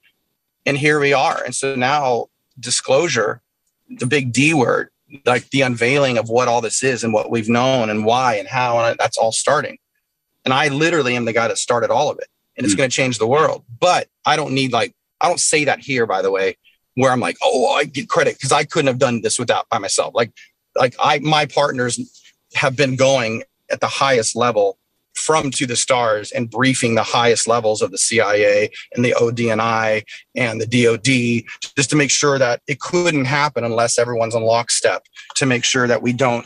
And 0.66 0.78
here 0.78 1.00
we 1.00 1.14
are. 1.14 1.44
And 1.44 1.54
so 1.54 1.76
now 1.76 2.28
disclosure, 2.60 3.42
the 3.90 4.06
big 4.06 4.32
D 4.32 4.54
word, 4.54 4.90
like 5.26 5.50
the 5.50 5.62
unveiling 5.62 6.18
of 6.18 6.30
what 6.30 6.48
all 6.48 6.62
this 6.62 6.84
is 6.84 7.04
and 7.04 7.14
what 7.14 7.30
we've 7.30 7.50
known 7.50 7.90
and 7.90 8.06
why 8.06 8.36
and 8.36 8.48
how 8.48 8.80
and 8.80 8.98
that's 9.00 9.18
all 9.18 9.32
starting 9.32 9.78
and 10.44 10.54
i 10.54 10.68
literally 10.68 11.16
am 11.16 11.26
the 11.26 11.34
guy 11.34 11.48
that 11.48 11.58
started 11.58 11.92
all 11.92 12.10
of 12.10 12.18
it 12.20 12.28
and 12.58 12.66
it's 12.66 12.74
mm. 12.74 12.80
going 12.80 12.90
to 12.90 12.96
change 12.96 13.18
the 13.18 13.28
world 13.28 13.64
but 13.80 14.08
i 14.26 14.36
don't 14.36 14.54
need 14.54 14.72
like 14.72 14.94
i 15.22 15.28
don't 15.28 15.40
say 15.40 15.64
that 15.66 15.80
here 15.80 16.06
by 16.06 16.22
the 16.22 16.32
way 16.32 16.58
where 16.96 17.12
i'm 17.12 17.20
like 17.20 17.38
oh 17.44 17.72
i 17.74 17.84
get 17.84 18.10
credit 18.10 18.36
because 18.36 18.52
i 18.52 18.64
couldn't 18.64 18.88
have 18.88 19.00
done 19.00 19.22
this 19.22 19.38
without 19.38 19.70
by 19.70 19.78
myself 19.78 20.14
like 20.16 20.32
like 20.76 20.96
i 21.00 21.20
my 21.20 21.46
partners 21.46 22.00
have 22.54 22.76
been 22.76 22.96
going 22.96 23.44
at 23.70 23.80
the 23.80 23.88
highest 23.88 24.36
level 24.36 24.78
from 25.16 25.50
to 25.50 25.66
the 25.66 25.76
stars 25.76 26.32
and 26.32 26.50
briefing 26.50 26.96
the 26.96 27.04
highest 27.04 27.48
levels 27.48 27.82
of 27.82 27.92
the 27.92 27.98
CIA 27.98 28.70
and 28.94 29.04
the 29.04 29.16
ODNI 29.18 30.04
and 30.36 30.62
the 30.62 30.68
DOD 30.68 31.50
just 31.76 31.90
to 31.90 31.96
make 31.96 32.12
sure 32.12 32.38
that 32.38 32.62
it 32.68 32.82
couldn't 32.82 33.26
happen 33.26 33.64
unless 33.64 33.98
everyone's 33.98 34.36
on 34.36 34.44
lockstep 34.44 35.06
to 35.36 35.46
make 35.46 35.64
sure 35.64 35.88
that 35.88 36.02
we 36.02 36.12
don't 36.12 36.46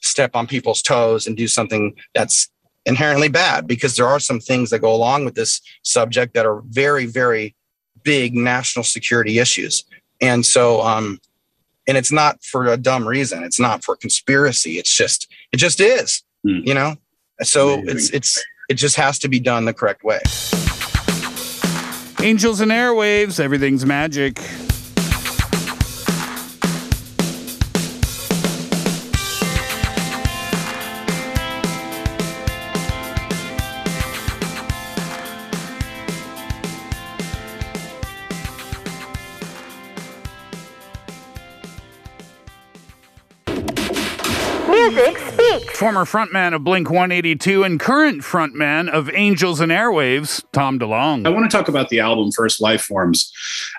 step 0.00 0.34
on 0.34 0.46
people's 0.46 0.82
toes 0.82 1.26
and 1.26 1.36
do 1.36 1.48
something 1.48 1.94
that's 2.14 2.50
inherently 2.86 3.28
bad 3.28 3.66
because 3.66 3.96
there 3.96 4.08
are 4.08 4.20
some 4.20 4.40
things 4.40 4.70
that 4.70 4.80
go 4.80 4.92
along 4.92 5.24
with 5.24 5.34
this 5.34 5.60
subject 5.82 6.34
that 6.34 6.46
are 6.46 6.62
very 6.68 7.06
very 7.06 7.54
big 8.02 8.34
national 8.34 8.84
security 8.84 9.38
issues. 9.38 9.84
And 10.20 10.44
so 10.44 10.80
um 10.82 11.20
and 11.86 11.96
it's 11.96 12.12
not 12.12 12.42
for 12.42 12.66
a 12.66 12.76
dumb 12.76 13.06
reason. 13.06 13.42
It's 13.42 13.60
not 13.60 13.84
for 13.84 13.96
conspiracy. 13.96 14.72
It's 14.78 14.94
just 14.94 15.30
it 15.52 15.56
just 15.56 15.80
is 15.80 16.22
Mm. 16.48 16.66
you 16.66 16.72
know 16.74 16.96
so 17.42 17.74
Amazing. 17.74 17.96
it's 17.96 18.10
it's 18.10 18.44
it 18.70 18.74
just 18.74 18.96
has 18.96 19.18
to 19.18 19.28
be 19.28 19.38
done 19.38 19.66
the 19.66 19.74
correct 19.74 20.02
way 20.02 20.20
Angels 22.20 22.60
and 22.60 22.72
airwaves, 22.72 23.38
everything's 23.38 23.86
magic. 23.86 24.40
Music 44.68 45.27
speaks. 45.48 45.78
Former 45.78 46.04
frontman 46.04 46.54
of 46.54 46.64
Blink 46.64 46.90
182 46.90 47.64
and 47.64 47.80
current 47.80 48.22
frontman 48.22 48.88
of 48.88 49.10
Angels 49.12 49.60
and 49.60 49.72
Airwaves, 49.72 50.42
Tom 50.52 50.78
DeLonge. 50.78 51.26
I 51.26 51.30
want 51.30 51.50
to 51.50 51.56
talk 51.56 51.68
about 51.68 51.88
the 51.88 52.00
album 52.00 52.30
First 52.32 52.60
Life 52.60 52.82
Forms. 52.82 53.32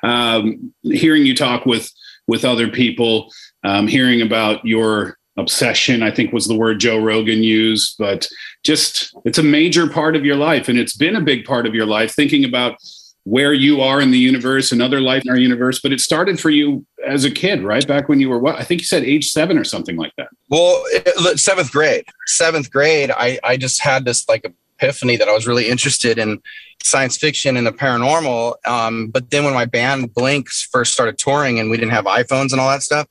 Um, 0.03 0.73
hearing 0.83 1.25
you 1.25 1.35
talk 1.35 1.65
with 1.65 1.91
with 2.27 2.45
other 2.45 2.67
people, 2.67 3.31
um, 3.63 3.87
hearing 3.87 4.21
about 4.21 4.63
your 4.63 5.17
obsession, 5.37 6.03
I 6.03 6.11
think 6.11 6.31
was 6.31 6.47
the 6.47 6.57
word 6.57 6.79
Joe 6.79 6.99
Rogan 6.99 7.41
used, 7.41 7.95
but 7.97 8.27
just 8.63 9.15
it's 9.25 9.39
a 9.39 9.43
major 9.43 9.89
part 9.89 10.15
of 10.15 10.25
your 10.25 10.35
life, 10.35 10.69
and 10.69 10.77
it's 10.77 10.95
been 10.95 11.15
a 11.15 11.21
big 11.21 11.45
part 11.45 11.65
of 11.65 11.73
your 11.73 11.85
life. 11.85 12.13
Thinking 12.13 12.45
about 12.45 12.77
where 13.23 13.53
you 13.53 13.81
are 13.81 14.01
in 14.01 14.11
the 14.11 14.17
universe 14.17 14.71
and 14.71 14.81
other 14.81 15.01
life 15.01 15.23
in 15.23 15.29
our 15.29 15.37
universe, 15.37 15.79
but 15.81 15.91
it 15.91 15.99
started 15.99 16.39
for 16.39 16.49
you 16.49 16.85
as 17.05 17.25
a 17.25 17.31
kid, 17.31 17.63
right? 17.63 17.85
Back 17.87 18.09
when 18.09 18.19
you 18.19 18.29
were 18.29 18.39
what? 18.39 18.55
I 18.55 18.63
think 18.63 18.81
you 18.81 18.87
said 18.87 19.03
age 19.03 19.29
seven 19.29 19.57
or 19.57 19.63
something 19.63 19.97
like 19.97 20.13
that. 20.17 20.29
Well, 20.49 20.81
it- 20.87 21.39
seventh 21.39 21.71
grade, 21.71 22.05
seventh 22.25 22.71
grade, 22.71 23.11
I, 23.11 23.39
I 23.43 23.57
just 23.57 23.81
had 23.81 24.05
this 24.05 24.27
like 24.27 24.51
epiphany 24.79 25.17
that 25.17 25.27
I 25.27 25.33
was 25.33 25.45
really 25.47 25.67
interested 25.69 26.17
in 26.17 26.41
science 26.81 27.17
fiction 27.17 27.57
and 27.57 27.67
the 27.67 27.71
paranormal. 27.71 28.55
Um, 28.65 29.07
but 29.09 29.29
then 29.31 29.43
when 29.43 29.53
my 29.53 29.65
band 29.65 30.13
Blinks 30.13 30.67
first 30.71 30.93
started 30.93 31.17
touring 31.17 31.59
and 31.59 31.69
we 31.69 31.77
didn't 31.77 31.91
have 31.91 32.05
iPhones 32.05 32.51
and 32.51 32.61
all 32.61 32.69
that 32.69 32.83
stuff, 32.83 33.07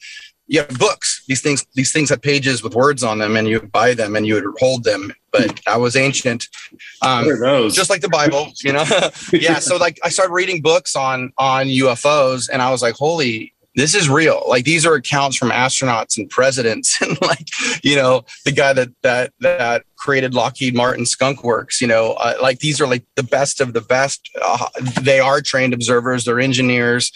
you 0.49 0.61
have 0.61 0.79
books. 0.79 1.23
These 1.29 1.43
things, 1.43 1.65
these 1.75 1.93
things 1.93 2.09
had 2.11 2.23
pages 2.23 2.63
with 2.63 2.75
words 2.75 3.05
on 3.05 3.19
them, 3.19 3.37
and 3.37 3.47
you 3.47 3.61
buy 3.61 3.95
them 3.95 4.17
and 4.17 4.27
you 4.27 4.35
would 4.35 4.45
hold 4.59 4.83
them. 4.85 5.13
But 5.31 5.61
I 5.67 5.77
was 5.77 5.95
ancient, 5.95 6.49
um, 7.03 7.27
What 7.27 7.35
are 7.35 7.41
those? 7.41 7.77
just 7.77 7.91
like 7.91 8.01
the 8.01 8.09
Bible, 8.09 8.53
you 8.65 8.73
know. 8.73 8.85
yeah. 9.33 9.59
So 9.59 9.77
like, 9.77 10.01
I 10.03 10.09
started 10.09 10.33
reading 10.33 10.63
books 10.63 10.97
on 10.97 11.33
on 11.39 11.67
UFOs, 11.67 12.49
and 12.53 12.61
I 12.63 12.71
was 12.71 12.83
like, 12.83 12.95
holy. 12.95 13.55
This 13.75 13.95
is 13.95 14.09
real. 14.09 14.43
Like 14.49 14.65
these 14.65 14.85
are 14.85 14.95
accounts 14.95 15.37
from 15.37 15.51
astronauts 15.51 16.19
and 16.19 16.29
presidents, 16.29 17.01
and 17.03 17.17
like 17.23 17.47
you 17.85 17.95
know 17.95 18.25
the 18.45 18.51
guy 18.51 18.73
that 18.73 18.89
that 19.03 19.33
that 19.39 19.85
created 19.95 20.35
Lockheed 20.35 20.75
Martin 20.75 21.07
Skunk 21.07 21.45
Works. 21.45 21.81
You 21.81 21.87
know, 21.87 22.15
uh, 22.15 22.35
like 22.43 22.59
these 22.59 22.81
are 22.81 22.89
like 22.89 23.05
the 23.15 23.23
best 23.23 23.61
of 23.61 23.75
the 23.75 23.81
best. 23.83 24.31
Uh, 24.43 24.67
they 25.01 25.21
are 25.21 25.41
trained 25.41 25.75
observers. 25.75 26.25
They're 26.25 26.41
engineers. 26.41 27.13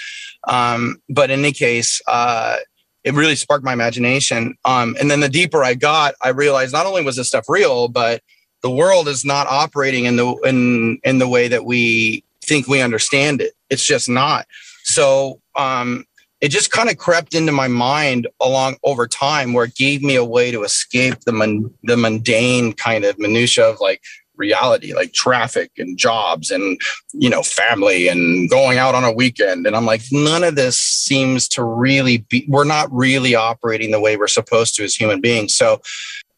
Um, 0.46 1.00
but 1.08 1.30
in 1.30 1.40
any 1.40 1.52
case, 1.52 2.00
uh, 2.06 2.58
it 3.04 3.14
really 3.14 3.36
sparked 3.36 3.64
my 3.64 3.72
imagination. 3.72 4.56
Um, 4.64 4.96
and 5.00 5.10
then 5.10 5.20
the 5.20 5.28
deeper 5.28 5.64
I 5.64 5.74
got, 5.74 6.14
I 6.22 6.28
realized 6.28 6.72
not 6.72 6.86
only 6.86 7.02
was 7.04 7.16
this 7.16 7.28
stuff 7.28 7.48
real, 7.48 7.88
but 7.88 8.22
the 8.62 8.70
world 8.70 9.08
is 9.08 9.24
not 9.24 9.46
operating 9.48 10.04
in 10.04 10.16
the 10.16 10.32
in 10.44 10.98
in 11.04 11.18
the 11.18 11.28
way 11.28 11.48
that 11.48 11.64
we 11.64 12.24
think 12.44 12.68
we 12.68 12.80
understand 12.80 13.40
it. 13.40 13.54
It's 13.70 13.84
just 13.84 14.08
not. 14.08 14.46
So 14.84 15.40
um, 15.56 16.04
it 16.40 16.48
just 16.48 16.70
kind 16.70 16.90
of 16.90 16.96
crept 16.96 17.34
into 17.34 17.52
my 17.52 17.68
mind 17.68 18.26
along 18.40 18.76
over 18.82 19.06
time, 19.06 19.52
where 19.52 19.64
it 19.64 19.74
gave 19.74 20.02
me 20.02 20.16
a 20.16 20.24
way 20.24 20.50
to 20.50 20.62
escape 20.62 21.20
the 21.20 21.32
mun- 21.32 21.72
the 21.84 21.96
mundane 21.96 22.72
kind 22.72 23.04
of 23.04 23.18
minutia 23.18 23.64
of 23.64 23.80
like 23.80 24.02
reality 24.42 24.92
like 24.92 25.12
traffic 25.12 25.70
and 25.78 25.96
jobs 25.96 26.50
and 26.50 26.80
you 27.12 27.30
know 27.30 27.42
family 27.42 28.08
and 28.08 28.50
going 28.50 28.76
out 28.76 28.94
on 28.96 29.04
a 29.04 29.12
weekend. 29.12 29.66
And 29.66 29.76
i'm 29.76 29.86
like 29.86 30.02
none 30.10 30.42
of 30.42 30.56
this 30.56 30.76
seems 30.78 31.46
to 31.48 31.62
really 31.62 32.18
be 32.18 32.44
we're 32.48 32.72
not 32.76 32.92
really 32.92 33.34
operating 33.36 33.92
the 33.92 34.00
way 34.00 34.16
we're 34.16 34.26
supposed 34.40 34.74
to 34.76 34.84
as 34.84 34.94
human 34.96 35.20
beings. 35.20 35.54
So 35.54 35.80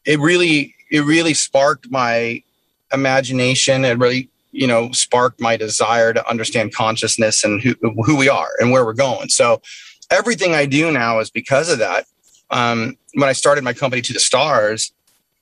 it 0.04 0.20
really 0.20 0.75
it 0.90 1.00
really 1.00 1.34
sparked 1.34 1.90
my 1.90 2.42
imagination. 2.92 3.84
And 3.84 4.00
really 4.00 4.28
you 4.52 4.66
know 4.66 4.92
sparked 4.92 5.40
my 5.40 5.56
desire 5.56 6.12
to 6.12 6.28
understand 6.28 6.75
consciousness 6.75 7.42
and 7.42 7.62
who, 7.62 7.75
who 8.06 8.16
we 8.16 8.28
are 8.28 8.50
and 8.61 8.70
where 8.70 8.84
we're 8.84 8.92
going. 9.08 9.28
So 9.30 9.62
everything 10.11 10.54
i 10.54 10.66
do 10.66 10.92
now 10.92 11.20
is 11.20 11.30
because 11.30 11.68
of 11.70 11.78
that. 11.78 12.04
Um, 12.50 12.99
when 13.14 13.28
i 13.30 13.32
started 13.32 13.64
my 13.64 13.73
company 13.73 14.02
to 14.02 14.12
the 14.12 14.20
stars 14.30 14.92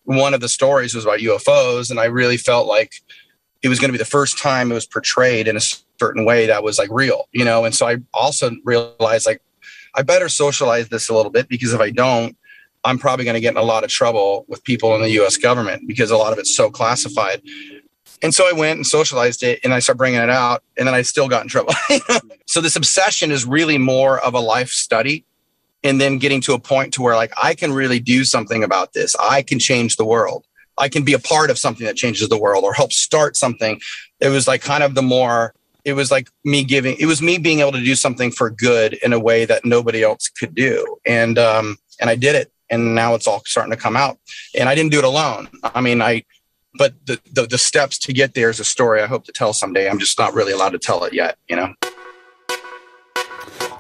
one 0.05 0.35
of 0.35 0.41
the 0.41 0.49
stories 0.49 0.95
was 0.95 1.05
about 1.05 1.21
ufos 1.21 1.91
and 1.91 2.01
i 2.01 2.05
really 2.05 2.37
felt 2.37 2.67
like 2.67 2.95
it 3.63 3.69
was 3.69 3.79
going 3.79 3.89
to 3.89 3.93
be 3.93 3.99
the 3.99 4.05
first 4.05 4.39
time 4.39 4.71
it 4.71 4.75
was 4.75 4.87
portrayed 4.87 5.47
in 5.47 5.57
a 5.57 5.61
certain 6.01 6.25
way 6.25 6.47
that 6.47 6.63
was 6.63 6.79
like 6.79 6.89
real 6.91 7.29
you 7.33 7.45
know 7.45 7.65
and 7.65 7.75
so 7.75 7.87
i 7.87 7.97
also 8.13 8.51
realized 8.65 9.27
like 9.27 9.41
i 9.95 10.03
better 10.03 10.29
socialize 10.29 10.89
this 10.89 11.09
a 11.09 11.15
little 11.15 11.31
bit 11.31 11.49
because 11.49 11.73
if 11.73 11.81
i 11.81 11.91
don't 11.91 12.37
i'm 12.85 12.99
probably 12.99 13.25
going 13.25 13.35
to 13.35 13.41
get 13.41 13.53
in 13.53 13.59
a 13.59 13.63
lot 13.63 13.85
of 13.85 13.91
trouble 13.91 14.45
with 14.49 14.63
people 14.65 14.95
in 14.95 15.03
the 15.03 15.11
us 15.11 15.37
government 15.37 15.87
because 15.87 16.11
a 16.11 16.17
lot 16.17 16.33
of 16.33 16.39
it's 16.39 16.55
so 16.55 16.71
classified 16.71 17.41
and 18.25 18.33
so 18.33 18.49
I 18.49 18.53
went 18.53 18.77
and 18.77 18.87
socialized 18.87 19.43
it 19.43 19.59
and 19.65 19.75
I 19.75 19.81
started 19.81 19.99
bringing 19.99 20.21
it 20.21 20.31
out 20.31 20.63
and 20.79 20.87
then 20.87 20.95
I 20.95 21.03
still 21.03 21.29
got 21.29 21.43
in 21.43 21.49
trouble. 21.49 21.75
so 22.47 22.61
this 22.61 22.77
obsession 22.77 23.33
is 23.33 23.45
really 23.45 23.79
more 23.79 24.21
of 24.21 24.35
a 24.35 24.39
life 24.39 24.71
study 24.71 25.25
and 25.85 26.01
then 26.01 26.19
getting 26.19 26.41
to 26.43 26.55
a 26.55 26.59
point 26.59 26.95
to 26.95 27.03
where 27.03 27.17
like 27.17 27.33
I 27.43 27.55
can 27.55 27.73
really 27.73 28.01
do 28.01 28.25
something 28.25 28.63
about 28.63 28.93
this. 28.93 29.17
I 29.17 29.43
can 29.43 29.59
change 29.59 29.97
the 29.97 30.05
world. 30.05 30.47
I 30.79 30.89
can 30.89 31.05
be 31.05 31.13
a 31.13 31.19
part 31.19 31.51
of 31.51 31.59
something 31.59 31.87
that 31.87 31.97
changes 31.97 32.29
the 32.29 32.39
world 32.39 32.65
or 32.65 32.73
help 32.73 32.93
start 32.93 33.37
something. 33.37 33.81
It 34.21 34.29
was 34.29 34.49
like 34.49 34.63
kind 34.63 34.83
of 34.83 34.95
the 34.95 35.03
more 35.03 35.55
it 35.85 35.95
was 35.95 36.11
like 36.11 36.29
me 36.45 36.65
giving 36.65 36.97
it 36.99 37.07
was 37.07 37.21
me 37.21 37.39
being 37.39 37.61
able 37.61 37.73
to 37.73 37.85
do 37.85 37.95
something 37.95 38.31
for 38.31 38.51
good 38.51 38.95
in 38.95 39.13
a 39.13 39.19
way 39.19 39.45
that 39.45 39.65
nobody 39.65 40.03
else 40.03 40.29
could 40.29 40.55
do. 40.55 40.99
And 41.05 41.39
um 41.39 41.77
and 42.01 42.09
I 42.09 42.17
did 42.17 42.35
it 42.35 42.53
and 42.71 42.95
now 42.95 43.15
it's 43.15 43.27
all 43.27 43.43
starting 43.45 43.73
to 43.73 43.77
come 43.77 43.97
out. 43.97 44.19
And 44.59 44.69
I 44.69 44.75
didn't 44.75 44.93
do 44.93 44.99
it 44.99 45.05
alone. 45.05 45.49
I 45.63 45.81
mean, 45.81 46.01
I 46.01 46.25
but 46.75 46.95
the, 47.07 47.21
the 47.33 47.47
the 47.47 47.59
steps 47.59 47.99
to 47.99 48.13
get 48.13 48.35
there 48.35 48.49
is 48.49 48.61
a 48.61 48.65
story 48.65 49.03
I 49.03 49.07
hope 49.07 49.25
to 49.27 49.33
tell 49.33 49.53
someday. 49.53 49.89
I'm 49.89 49.99
just 49.99 50.19
not 50.19 50.33
really 50.33 50.53
allowed 50.53 50.71
to 50.71 50.79
tell 50.79 51.05
it 51.05 51.13
yet, 51.13 51.37
you 51.49 51.57
know. 51.57 51.75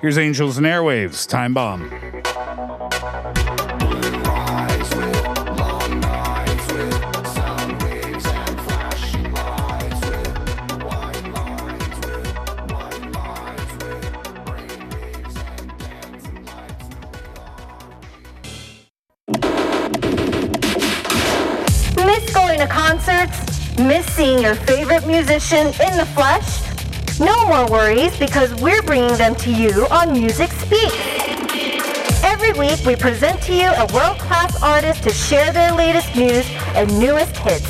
Here's 0.03 0.19
Angels 0.19 0.59
and 0.59 0.67
Airwaves, 0.67 1.29
Time 1.29 1.55
Bomb. 1.55 1.89
Miss 21.95 22.35
going 22.35 22.59
to 22.59 22.67
concerts? 22.67 23.79
Miss 23.79 24.05
seeing 24.07 24.43
your 24.43 24.57
favorite 24.57 25.07
musician 25.07 25.69
in 25.69 25.97
the 25.97 26.09
flesh? 26.13 26.62
No 27.23 27.47
more 27.47 27.71
worries 27.71 28.19
because 28.19 28.53
we're 28.61 28.83
bringing 28.83 29.17
them 29.17 29.37
to 29.37 29.53
you 29.53 29.87
on 29.93 30.13
Music 30.13 30.51
Speaks. 30.51 30.93
Every 32.25 32.53
week 32.53 32.85
we 32.85 32.97
present 32.97 33.41
to 33.43 33.55
you 33.55 33.69
a 33.69 33.87
world-class 33.95 34.61
artist 34.61 35.05
to 35.05 35.11
share 35.11 35.53
their 35.53 35.73
latest 35.73 36.17
news 36.17 36.45
and 36.75 36.99
newest 36.99 37.37
hits. 37.37 37.67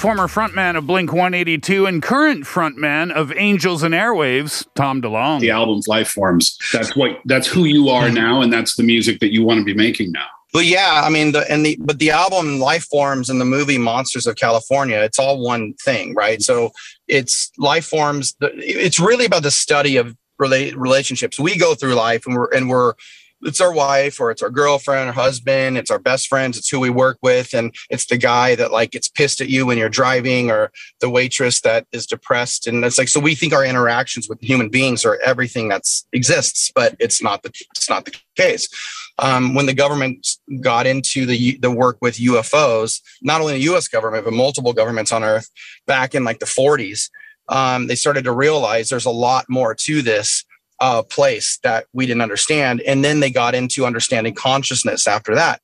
Former 0.00 0.28
frontman 0.28 0.76
of 0.76 0.86
Blink 0.86 1.12
182 1.12 1.86
and 1.86 2.00
current 2.00 2.44
frontman 2.44 3.10
of 3.10 3.32
Angels 3.36 3.82
and 3.82 3.94
Airwaves, 3.94 4.64
Tom 4.76 5.02
DeLonge. 5.02 5.40
The 5.40 5.50
album's 5.50 5.88
life 5.88 6.08
forms. 6.08 6.56
That's 6.72 6.94
what. 6.94 7.18
That's 7.24 7.48
who 7.48 7.64
you 7.64 7.88
are 7.88 8.10
now, 8.10 8.42
and 8.42 8.52
that's 8.52 8.76
the 8.76 8.84
music 8.84 9.18
that 9.18 9.32
you 9.32 9.44
want 9.44 9.58
to 9.58 9.64
be 9.64 9.74
making 9.74 10.12
now. 10.12 10.28
But 10.52 10.66
yeah, 10.66 11.02
I 11.04 11.10
mean, 11.10 11.32
the 11.32 11.50
and 11.50 11.64
the 11.64 11.76
but 11.80 11.98
the 11.98 12.10
album 12.10 12.58
Life 12.58 12.84
Forms 12.84 13.30
and 13.30 13.40
the 13.40 13.44
movie 13.44 13.78
Monsters 13.78 14.26
of 14.26 14.36
California, 14.36 15.00
it's 15.00 15.18
all 15.18 15.40
one 15.40 15.74
thing, 15.74 16.14
right? 16.14 16.42
So 16.42 16.72
it's 17.06 17.50
life 17.58 17.86
forms. 17.86 18.34
It's 18.40 18.98
really 18.98 19.26
about 19.26 19.42
the 19.42 19.50
study 19.50 19.96
of 19.96 20.16
rela- 20.40 20.74
relationships. 20.76 21.38
We 21.38 21.56
go 21.56 21.74
through 21.74 21.94
life 21.94 22.26
and 22.26 22.34
we're 22.34 22.52
and 22.52 22.68
we're 22.68 22.94
it's 23.42 23.60
our 23.60 23.72
wife 23.72 24.20
or 24.20 24.30
it's 24.30 24.42
our 24.42 24.50
girlfriend 24.50 25.08
or 25.08 25.12
husband 25.12 25.78
it's 25.78 25.90
our 25.90 25.98
best 25.98 26.28
friends 26.28 26.58
it's 26.58 26.68
who 26.68 26.78
we 26.78 26.90
work 26.90 27.18
with 27.22 27.54
and 27.54 27.74
it's 27.88 28.06
the 28.06 28.16
guy 28.16 28.54
that 28.54 28.72
like 28.72 28.90
gets 28.90 29.08
pissed 29.08 29.40
at 29.40 29.48
you 29.48 29.66
when 29.66 29.78
you're 29.78 29.88
driving 29.88 30.50
or 30.50 30.70
the 31.00 31.08
waitress 31.08 31.60
that 31.60 31.86
is 31.92 32.06
depressed 32.06 32.66
and 32.66 32.84
it's 32.84 32.98
like 32.98 33.08
so 33.08 33.20
we 33.20 33.34
think 33.34 33.52
our 33.52 33.64
interactions 33.64 34.28
with 34.28 34.40
human 34.40 34.68
beings 34.68 35.04
are 35.04 35.18
everything 35.24 35.68
that's 35.68 36.06
exists 36.12 36.70
but 36.74 36.94
it's 36.98 37.22
not 37.22 37.42
the 37.42 37.50
it's 37.74 37.88
not 37.88 38.04
the 38.04 38.14
case 38.36 38.68
um, 39.20 39.54
when 39.54 39.66
the 39.66 39.74
government 39.74 40.26
got 40.60 40.86
into 40.86 41.26
the 41.26 41.56
the 41.58 41.70
work 41.70 41.98
with 42.00 42.16
UFOs, 42.16 43.00
not 43.22 43.40
only 43.40 43.52
the 43.52 43.64
U.S. 43.64 43.86
government 43.86 44.24
but 44.24 44.32
multiple 44.32 44.72
governments 44.72 45.12
on 45.12 45.22
Earth 45.22 45.48
back 45.86 46.14
in 46.14 46.24
like 46.24 46.38
the 46.38 46.46
40s, 46.46 47.10
um, 47.48 47.86
they 47.86 47.94
started 47.94 48.24
to 48.24 48.32
realize 48.32 48.88
there's 48.88 49.04
a 49.04 49.10
lot 49.10 49.44
more 49.48 49.74
to 49.74 50.02
this 50.02 50.44
uh, 50.80 51.02
place 51.02 51.58
that 51.62 51.84
we 51.92 52.06
didn't 52.06 52.22
understand, 52.22 52.80
and 52.80 53.04
then 53.04 53.20
they 53.20 53.30
got 53.30 53.54
into 53.54 53.84
understanding 53.84 54.34
consciousness 54.34 55.06
after 55.06 55.34
that. 55.34 55.60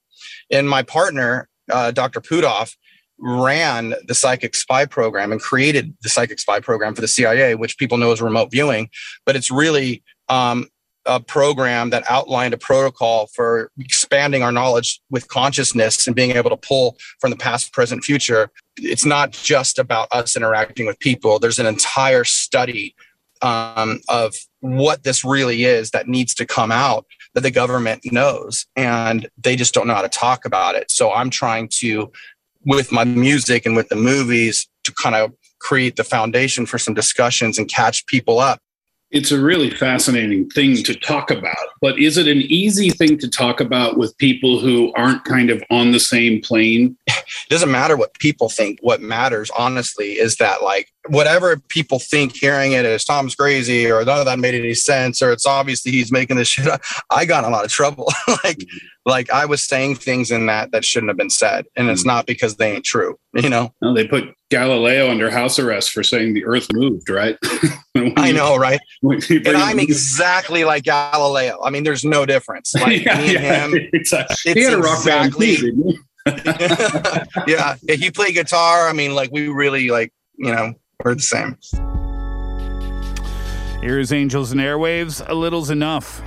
And 0.51 0.69
my 0.69 0.83
partner, 0.83 1.49
uh, 1.73 1.91
Dr. 1.91 2.21
Puthoff, 2.21 2.77
ran 3.19 3.95
the 4.07 4.15
psychic 4.15 4.55
spy 4.55 4.85
program 4.85 5.33
and 5.33 5.41
created 5.41 5.95
the 6.03 6.11
psychic 6.11 6.39
spy 6.39 6.61
program 6.61 6.95
for 6.95 7.01
the 7.01 7.09
CIA, 7.09 7.55
which 7.55 7.79
people 7.79 7.97
know 7.97 8.13
as 8.13 8.21
remote 8.21 8.51
viewing, 8.51 8.91
but 9.25 9.35
it's 9.35 9.51
really 9.51 10.03
um, 10.29 10.69
a 11.07 11.21
program 11.21 11.91
that 11.91 12.05
outlined 12.11 12.55
a 12.55 12.59
protocol 12.59 13.29
for 13.29 13.71
expanding 13.79 14.43
our 14.43 14.53
knowledge 14.53 15.01
with 15.11 15.29
consciousness 15.29 16.07
and 16.07 16.17
being 16.17 16.33
able 16.33 16.51
to 16.51 16.57
pull 16.57 16.97
from 17.21 17.31
the 17.31 17.37
past, 17.37 17.73
present, 17.73 18.05
future. 18.05 18.51
It's 18.77 19.05
not 19.05 19.31
just 19.31 19.79
about 19.79 20.09
us 20.13 20.37
interacting 20.37 20.87
with 20.87 20.99
people. 20.99 21.39
There's 21.39 21.59
an 21.59 21.67
entire 21.67 22.25
study 22.25 22.95
um, 23.43 24.01
of 24.09 24.35
what 24.61 25.05
this 25.05 25.25
really 25.25 25.65
is 25.65 25.91
that 25.91 26.09
needs 26.09 26.35
to 26.35 26.47
come 26.47 26.73
out 26.73 27.07
that 27.35 27.43
the 27.43 27.51
government 27.51 28.01
knows 28.11 28.67
and 28.77 29.29
they 29.37 29.57
just 29.57 29.75
don't 29.75 29.87
know 29.87 29.95
how 29.95 30.03
to 30.03 30.09
talk 30.09 30.45
about 30.45 30.75
it. 30.75 30.91
So 30.91 31.13
I'm 31.13 31.31
trying 31.31 31.69
to, 31.81 32.11
with 32.65 32.91
my 32.91 33.05
music 33.05 33.67
and 33.67 33.77
with 33.77 33.89
the 33.89 33.97
movies, 33.97 34.69
to 34.85 34.93
kind 34.93 35.15
of 35.15 35.33
create 35.59 35.97
the 35.97 36.05
foundation 36.05 36.65
for 36.65 36.79
some 36.79 36.95
discussions 36.95 37.59
and 37.59 37.69
catch 37.69 38.07
people 38.07 38.39
up 38.39 38.61
it's 39.11 39.31
a 39.31 39.41
really 39.41 39.71
fascinating 39.71 40.49
thing 40.51 40.83
to 40.83 40.95
talk 40.95 41.31
about. 41.31 41.57
But 41.81 41.99
is 41.99 42.19
it 42.19 42.27
an 42.27 42.43
easy 42.43 42.91
thing 42.91 43.19
to 43.19 43.29
talk 43.29 43.61
about 43.61 43.97
with 43.97 44.17
people 44.19 44.59
who 44.59 44.93
aren't 44.95 45.25
kind 45.25 45.51
of 45.51 45.63
on 45.71 45.93
the 45.93 46.01
same 46.01 46.41
plane? 46.41 46.97
It 47.27 47.51
doesn't 47.51 47.73
matter 47.73 47.97
what 47.97 48.15
people 48.21 48.49
think. 48.49 48.79
What 48.83 49.01
matters, 49.01 49.51
honestly, 49.57 50.13
is 50.13 50.37
that 50.37 50.63
like 50.63 50.93
whatever 51.09 51.57
people 51.57 51.99
think 51.99 52.37
hearing 52.37 52.73
it 52.73 52.85
is 52.85 53.05
Tom's 53.05 53.35
crazy 53.35 53.91
or 53.91 54.05
none 54.05 54.19
of 54.19 54.27
that 54.27 54.39
made 54.39 54.55
any 54.55 54.75
sense 54.75 55.23
or 55.23 55.33
it's 55.33 55.47
obviously 55.47 55.93
he's 55.93 56.13
making 56.13 56.37
this 56.37 56.49
shit 56.49 56.67
up. 56.67 56.81
I 57.11 57.25
got 57.25 57.45
in 57.45 57.51
a 57.51 57.53
lot 57.53 57.65
of 57.65 57.71
trouble. 57.71 58.07
like 58.29 58.59
mm-hmm. 58.59 58.77
like 59.05 59.31
I 59.31 59.45
was 59.47 59.63
saying 59.63 59.97
things 59.97 60.31
in 60.31 60.47
that 60.47 60.73
that 60.73 60.85
shouldn't 60.85 61.11
have 61.11 61.17
been 61.17 61.31
said. 61.31 61.67
And 61.77 61.89
it's 61.89 62.03
mm-hmm. 62.03 62.09
not 62.09 62.27
because 62.27 62.57
they 62.57 62.73
ain't 62.73 62.85
true, 62.85 63.19
you 63.35 63.49
know? 63.49 63.73
No, 63.83 63.95
they 63.95 64.07
put 64.07 64.35
Galileo 64.51 65.11
under 65.11 65.31
house 65.31 65.59
arrest 65.59 65.93
for 65.93 66.03
saying 66.03 66.35
the 66.35 66.45
earth 66.45 66.67
moved, 66.73 67.09
right? 67.09 67.37
I 68.17 68.33
know, 68.33 68.57
right? 68.57 68.81
and 69.03 69.49
I'm 69.49 69.81
exactly 69.81 70.65
like 70.65 70.85
Galileo. 70.85 71.59
I 71.63 71.71
mean, 71.71 71.85
there's 71.85 72.05
no 72.05 72.27
difference. 72.27 72.75
Like 72.87 73.05
yeah, 73.05 73.19
me 73.19 73.35
and 73.37 73.45
yeah, 73.45 73.67
him. 73.67 73.89
Exactly. 73.93 74.37
It's 74.45 74.59
he 74.59 74.63
had 74.63 74.75
a 74.75 74.79
rock 74.79 74.99
exactly, 74.99 75.57
band 75.57 75.99
yeah. 77.47 77.77
If 77.89 78.03
you 78.03 78.13
play 78.13 78.33
guitar, 78.33 78.89
I 78.89 78.93
mean, 78.93 79.15
like 79.15 79.31
we 79.33 79.49
really 79.49 79.89
like, 79.91 80.13
you 80.37 80.53
know, 80.53 80.75
we're 81.07 81.15
the 81.15 81.23
same. 81.23 81.57
Here's 83.81 84.11
Angels 84.11 84.51
and 84.51 84.61
Airwaves. 84.61 85.25
A 85.29 85.35
little's 85.35 85.71
enough. 85.71 86.21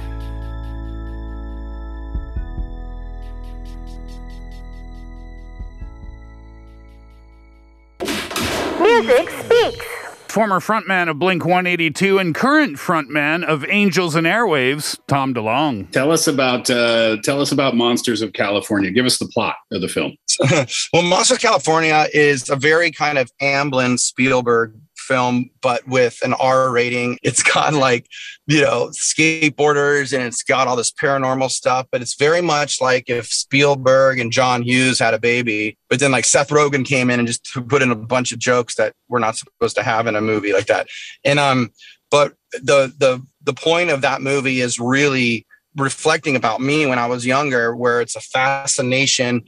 Music 8.80 9.30
speaks. 9.30 9.89
Former 10.30 10.60
frontman 10.60 11.10
of 11.10 11.18
Blink 11.18 11.44
182 11.44 12.20
and 12.20 12.36
current 12.36 12.78
frontman 12.78 13.44
of 13.44 13.66
Angels 13.68 14.14
and 14.14 14.28
Airwaves, 14.28 15.00
Tom 15.08 15.34
DeLonge. 15.34 15.90
Tell 15.90 16.12
us 16.12 16.28
about 16.28 16.70
uh, 16.70 17.18
tell 17.24 17.42
us 17.42 17.52
about 17.52 17.76
Monsters 17.76 18.22
of 18.22 18.34
California. 18.34 18.92
Give 18.92 19.08
us 19.08 19.18
the 19.18 19.26
plot 19.26 19.56
of 19.72 19.82
the 19.82 19.88
film. 19.88 20.16
well, 20.94 21.02
Monsters 21.02 21.38
of 21.38 21.42
California 21.42 22.06
is 22.14 22.48
a 22.48 22.56
very 22.56 22.92
kind 22.92 23.18
of 23.18 23.32
Amblin 23.42 23.98
Spielberg 23.98 24.79
film, 25.10 25.50
but 25.62 25.88
with 25.88 26.20
an 26.24 26.34
R 26.36 26.72
rating. 26.72 27.18
It's 27.30 27.44
got 27.44 27.74
like, 27.74 28.08
you 28.48 28.62
know, 28.62 28.90
skateboarders 28.92 30.14
and 30.14 30.24
it's 30.24 30.44
got 30.44 30.68
all 30.68 30.76
this 30.76 30.92
paranormal 30.92 31.50
stuff, 31.52 31.88
but 31.92 32.02
it's 32.02 32.16
very 32.16 32.42
much 32.42 32.82
like 32.82 33.10
if 33.10 33.28
Spielberg 33.28 34.20
and 34.20 34.32
John 34.32 34.62
Hughes 34.64 35.00
had 35.00 35.14
a 35.14 35.20
baby, 35.20 35.78
but 35.90 36.00
then 36.00 36.12
like 36.12 36.26
Seth 36.26 36.50
Rogen 36.50 36.86
came 36.86 37.10
in 37.10 37.20
and 37.20 37.28
just 37.28 37.44
put 37.68 37.82
in 37.82 37.92
a 37.92 37.96
bunch 37.96 38.32
of 38.32 38.40
jokes 38.40 38.76
that 38.76 38.94
we're 39.10 39.20
not 39.20 39.38
supposed 39.38 39.76
to 39.76 39.84
have 39.84 40.08
in 40.08 40.16
a 40.16 40.22
movie 40.22 40.54
like 40.54 40.68
that. 40.68 40.88
And 41.24 41.40
um, 41.40 41.72
but 42.10 42.34
the 42.54 42.94
the 42.98 43.22
the 43.44 43.54
point 43.54 43.90
of 43.90 44.02
that 44.02 44.22
movie 44.22 44.62
is 44.62 44.80
really 44.80 45.46
reflecting 45.76 46.36
about 46.36 46.62
me 46.62 46.86
when 46.86 47.00
I 47.00 47.08
was 47.08 47.26
younger, 47.26 47.76
where 47.76 48.02
it's 48.02 48.16
a 48.16 48.22
fascination 48.22 49.44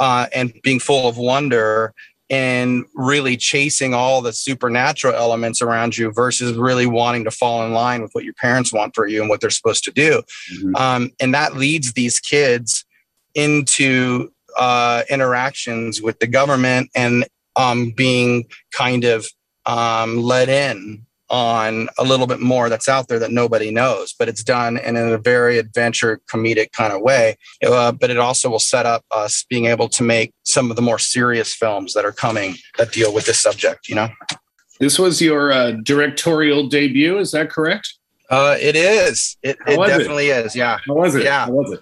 uh, 0.00 0.26
and 0.34 0.52
being 0.62 0.80
full 0.80 1.08
of 1.08 1.16
wonder 1.16 1.94
and 2.30 2.84
really 2.94 3.36
chasing 3.36 3.92
all 3.92 4.22
the 4.22 4.32
supernatural 4.32 5.14
elements 5.14 5.60
around 5.60 5.96
you 5.96 6.10
versus 6.12 6.56
really 6.56 6.86
wanting 6.86 7.24
to 7.24 7.30
fall 7.30 7.64
in 7.64 7.72
line 7.72 8.00
with 8.00 8.10
what 8.12 8.24
your 8.24 8.34
parents 8.34 8.72
want 8.72 8.94
for 8.94 9.06
you 9.06 9.20
and 9.20 9.28
what 9.28 9.40
they're 9.40 9.50
supposed 9.50 9.84
to 9.84 9.92
do. 9.92 10.22
Mm-hmm. 10.54 10.76
Um, 10.76 11.10
and 11.20 11.34
that 11.34 11.54
leads 11.54 11.92
these 11.92 12.18
kids 12.20 12.84
into 13.34 14.30
uh, 14.58 15.02
interactions 15.10 16.00
with 16.00 16.18
the 16.18 16.26
government 16.26 16.90
and 16.94 17.26
um, 17.56 17.90
being 17.90 18.46
kind 18.72 19.04
of 19.04 19.26
um, 19.66 20.18
let 20.18 20.48
in 20.48 21.04
on 21.30 21.88
a 21.98 22.04
little 22.04 22.26
bit 22.26 22.40
more 22.40 22.68
that's 22.68 22.88
out 22.88 23.08
there 23.08 23.18
that 23.18 23.30
nobody 23.30 23.70
knows, 23.70 24.14
but 24.18 24.28
it's 24.28 24.44
done 24.44 24.76
in 24.76 24.96
a 24.96 25.18
very 25.18 25.58
adventure 25.58 26.20
comedic 26.30 26.70
kind 26.72 26.92
of 26.92 27.00
way. 27.00 27.36
Uh, 27.66 27.90
but 27.92 28.10
it 28.10 28.18
also 28.18 28.50
will 28.50 28.58
set 28.58 28.86
up 28.86 29.04
us 29.10 29.44
being 29.48 29.66
able 29.66 29.88
to 29.88 30.02
make 30.02 30.32
some 30.44 30.70
of 30.70 30.76
the 30.76 30.82
more 30.82 30.98
serious 30.98 31.54
films 31.54 31.94
that 31.94 32.04
are 32.04 32.12
coming 32.12 32.54
that 32.76 32.92
deal 32.92 33.12
with 33.12 33.24
this 33.26 33.38
subject, 33.38 33.88
you 33.88 33.94
know? 33.94 34.08
This 34.80 34.98
was 34.98 35.22
your 35.22 35.52
uh, 35.52 35.72
directorial 35.82 36.68
debut, 36.68 37.18
is 37.18 37.30
that 37.30 37.48
correct? 37.48 37.94
Uh, 38.28 38.56
it 38.60 38.76
is. 38.76 39.36
It, 39.42 39.56
it 39.66 39.76
definitely 39.86 40.28
it? 40.28 40.46
is. 40.46 40.56
Yeah. 40.56 40.78
How 40.86 40.94
was 40.94 41.14
it? 41.14 41.24
Yeah. 41.24 41.46
How 41.46 41.52
was 41.52 41.72
it? 41.72 41.80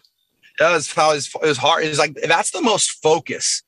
It 0.60 0.64
was, 0.64 0.88
it 0.88 0.96
was, 0.96 1.30
it 1.42 1.46
was 1.46 1.58
hard. 1.58 1.84
It 1.84 1.88
was 1.88 1.98
like, 1.98 2.14
that's 2.14 2.50
the 2.50 2.60
most 2.60 3.02
focus 3.02 3.62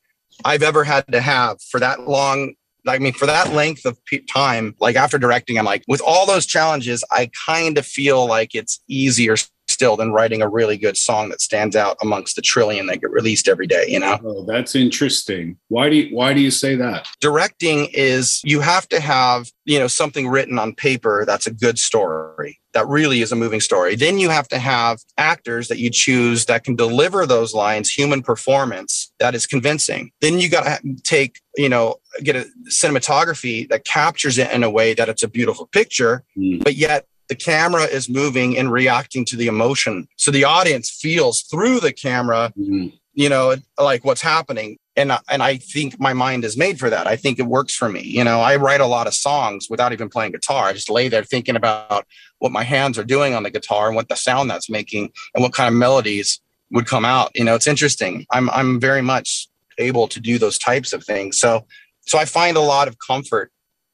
I've 0.45 0.63
ever 0.63 0.85
had 0.85 1.11
to 1.13 1.21
have 1.21 1.61
for 1.63 1.81
that 1.81 2.03
long 2.03 2.55
I 2.87 2.99
mean, 2.99 3.13
for 3.13 3.27
that 3.27 3.53
length 3.53 3.87
of 3.87 3.99
time, 4.29 4.75
like 4.81 4.97
after 4.97 5.19
directing, 5.19 5.59
I'm 5.59 5.65
like, 5.65 5.85
with 5.89 6.03
all 6.03 6.27
those 6.27 6.47
challenges, 6.47 7.03
I 7.11 7.31
kind 7.47 7.79
of 7.79 7.87
feel 7.87 8.27
like 8.27 8.55
it's 8.55 8.81
easier 8.89 9.37
still 9.69 9.97
than 9.97 10.13
writing 10.13 10.43
a 10.43 10.49
really 10.49 10.77
good 10.77 10.97
song 10.97 11.31
that 11.31 11.41
stands 11.41 11.75
out 11.75 11.97
amongst 12.03 12.37
the 12.37 12.43
trillion 12.43 12.87
that 12.87 13.01
get 13.01 13.11
released 13.11 13.49
every 13.49 13.67
day 13.67 13.85
you 13.89 13.99
know? 13.99 14.19
Oh, 14.25 14.45
that's 14.45 14.75
interesting. 14.75 15.59
Why 15.69 15.89
do 15.89 15.97
you 15.97 16.15
why 16.15 16.33
do 16.35 16.41
you 16.41 16.51
say 16.51 16.77
that? 16.77 17.07
Directing 17.21 17.89
is 17.93 18.41
you 18.45 18.61
have 18.61 18.89
to 18.91 19.01
have 19.01 19.51
you 19.65 19.79
know 19.79 19.89
something 19.89 20.29
written 20.29 20.59
on 20.59 20.75
paper 20.75 21.25
that's 21.27 21.47
a 21.47 21.51
good 21.51 21.79
story 21.79 22.61
that 22.75 22.87
really 22.89 23.23
is 23.23 23.33
a 23.33 23.37
moving 23.37 23.61
story. 23.61 23.95
Then 23.95 24.19
you 24.19 24.29
have 24.31 24.49
to 24.49 24.59
have 24.59 25.01
actors 25.17 25.69
that 25.69 25.79
you 25.79 25.91
choose 25.91 26.47
that 26.47 26.65
can 26.65 26.77
deliver 26.77 27.25
those 27.25 27.55
lines 27.55 27.91
human 27.91 28.23
performance 28.23 29.04
that 29.25 29.35
is 29.35 29.47
convincing 29.47 30.11
then 30.21 30.39
you 30.39 30.49
got 30.49 30.65
to 30.65 30.95
take 31.03 31.41
you 31.57 31.69
know 31.69 31.97
get 32.23 32.37
a 32.37 32.45
cinematography 32.69 33.69
that 33.71 33.85
captures 33.85 34.37
it 34.39 34.51
in 34.53 34.63
a 34.63 34.71
way 34.71 34.95
that 34.95 35.09
it's 35.09 35.23
a 35.23 35.29
beautiful 35.29 35.67
picture 35.67 36.23
mm. 36.39 36.63
but 36.63 36.75
yet 36.75 37.07
the 37.29 37.35
camera 37.35 37.85
is 37.85 38.09
moving 38.09 38.57
and 38.59 38.71
reacting 38.71 39.25
to 39.27 39.37
the 39.37 39.47
emotion. 39.47 40.09
So 40.17 40.31
the 40.31 40.45
audience 40.45 40.91
feels 40.91 41.43
through 41.43 41.81
the 41.81 41.93
camera, 41.93 42.53
mm-hmm. 42.59 42.89
you 43.15 43.29
know, 43.29 43.57
like 43.79 44.05
what's 44.05 44.23
happening. 44.23 44.79
And, 44.97 45.11
and 45.29 45.43
I 45.43 45.57
think 45.57 45.99
my 45.99 46.13
mind 46.13 46.45
is 46.45 46.57
made 46.57 46.79
for 46.79 46.89
that. 46.89 47.07
I 47.07 47.17
think 47.17 47.39
it 47.39 47.47
works 47.47 47.75
for 47.75 47.89
me. 47.89 48.03
You 48.03 48.23
know, 48.23 48.41
I 48.41 48.57
write 48.57 48.81
a 48.81 48.87
lot 48.87 49.09
of 49.09 49.15
songs 49.15 49.67
without 49.69 49.93
even 49.93 50.09
playing 50.09 50.33
guitar. 50.33 50.67
I 50.67 50.73
just 50.73 50.91
lay 50.91 51.09
there 51.09 51.25
thinking 51.25 51.57
about 51.57 52.07
what 52.39 52.53
my 52.53 52.63
hands 52.63 52.99
are 52.99 53.05
doing 53.05 53.35
on 53.35 53.43
the 53.43 53.51
guitar 53.51 53.89
and 53.89 53.97
what 53.97 54.09
the 54.09 54.15
sound 54.15 54.51
that's 54.51 54.71
making 54.71 55.11
and 55.35 55.43
what 55.43 55.53
kind 55.53 55.69
of 55.69 55.75
melodies 55.75 56.41
would 56.71 56.87
come 56.87 57.05
out. 57.05 57.31
You 57.35 57.45
know, 57.45 57.55
it's 57.55 57.67
interesting. 57.67 58.27
I'm, 58.33 58.51
I'm 58.51 58.81
very 58.81 59.03
much 59.03 59.49
able 59.79 60.09
to 60.09 60.21
do 60.21 60.39
those 60.39 60.59
types 60.59 60.93
of 60.93 61.05
things. 61.05 61.39
So, 61.39 61.67
so 62.03 62.19
I 62.19 62.25
find 62.25 62.57
a 62.57 62.61
lot 62.61 62.89
of 62.89 62.97
comfort 62.99 63.51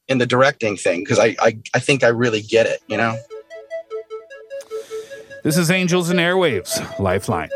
in 0.09 0.19
the 0.19 0.27
directing 0.27 0.77
thing 0.77 1.01
because 1.01 1.19
I, 1.19 1.37
I 1.41 1.59
I 1.73 1.79
think 1.79 2.03
I 2.03 2.09
really 2.09 2.43
get 2.43 2.67
it, 2.67 2.81
you 2.89 2.97
know. 2.97 3.17
This 5.45 5.57
is 5.57 5.71
Angels 5.71 6.11
and 6.11 6.19
Airwaves 6.19 6.99
Lifeline. 6.99 7.49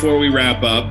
Before 0.00 0.18
we 0.18 0.30
wrap 0.30 0.62
up, 0.62 0.90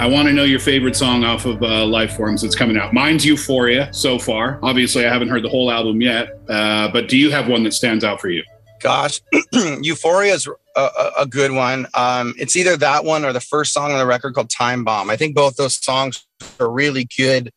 I 0.00 0.06
want 0.06 0.28
to 0.28 0.32
know 0.32 0.44
your 0.44 0.60
favorite 0.60 0.96
song 0.96 1.24
off 1.24 1.44
of 1.44 1.62
uh, 1.62 1.84
Lifeforms 1.84 2.40
that's 2.40 2.54
coming 2.54 2.78
out. 2.78 2.94
Mine's 2.94 3.22
Euphoria 3.22 3.92
so 3.92 4.18
far. 4.18 4.58
Obviously, 4.62 5.04
I 5.04 5.12
haven't 5.12 5.28
heard 5.28 5.44
the 5.44 5.50
whole 5.50 5.70
album 5.70 6.00
yet, 6.00 6.40
uh, 6.48 6.88
but 6.90 7.06
do 7.06 7.18
you 7.18 7.30
have 7.30 7.48
one 7.48 7.64
that 7.64 7.74
stands 7.74 8.02
out 8.02 8.18
for 8.18 8.30
you? 8.30 8.42
Gosh, 8.80 9.20
Euphoria 9.82 10.32
is 10.32 10.48
a, 10.74 10.80
a, 10.80 11.12
a 11.18 11.26
good 11.26 11.50
one. 11.50 11.86
Um, 11.92 12.32
it's 12.38 12.56
either 12.56 12.78
that 12.78 13.04
one 13.04 13.26
or 13.26 13.34
the 13.34 13.42
first 13.42 13.74
song 13.74 13.92
on 13.92 13.98
the 13.98 14.06
record 14.06 14.34
called 14.34 14.48
Time 14.48 14.84
Bomb. 14.84 15.10
I 15.10 15.16
think 15.16 15.34
both 15.34 15.56
those 15.56 15.74
songs 15.74 16.26
are 16.58 16.70
really 16.70 17.06
good, 17.14 17.52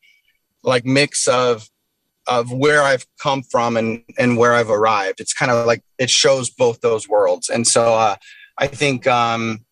like 0.64 0.84
mix 0.84 1.30
of 1.30 1.70
of 2.28 2.52
where 2.52 2.82
I've 2.82 3.08
come 3.22 3.42
from 3.42 3.78
and 3.78 4.04
and 4.18 4.36
where 4.36 4.54
I've 4.54 4.70
arrived. 4.70 5.22
It's 5.22 5.34
kind 5.34 5.50
of 5.50 5.66
like 5.66 5.82
it 5.98 6.10
shows 6.10 6.50
both 6.50 6.82
those 6.82 7.08
worlds, 7.08 7.48
and 7.48 7.66
so 7.66 7.94
uh, 7.94 8.18
I 8.58 8.68
think 8.68 9.08
um, 9.08 9.66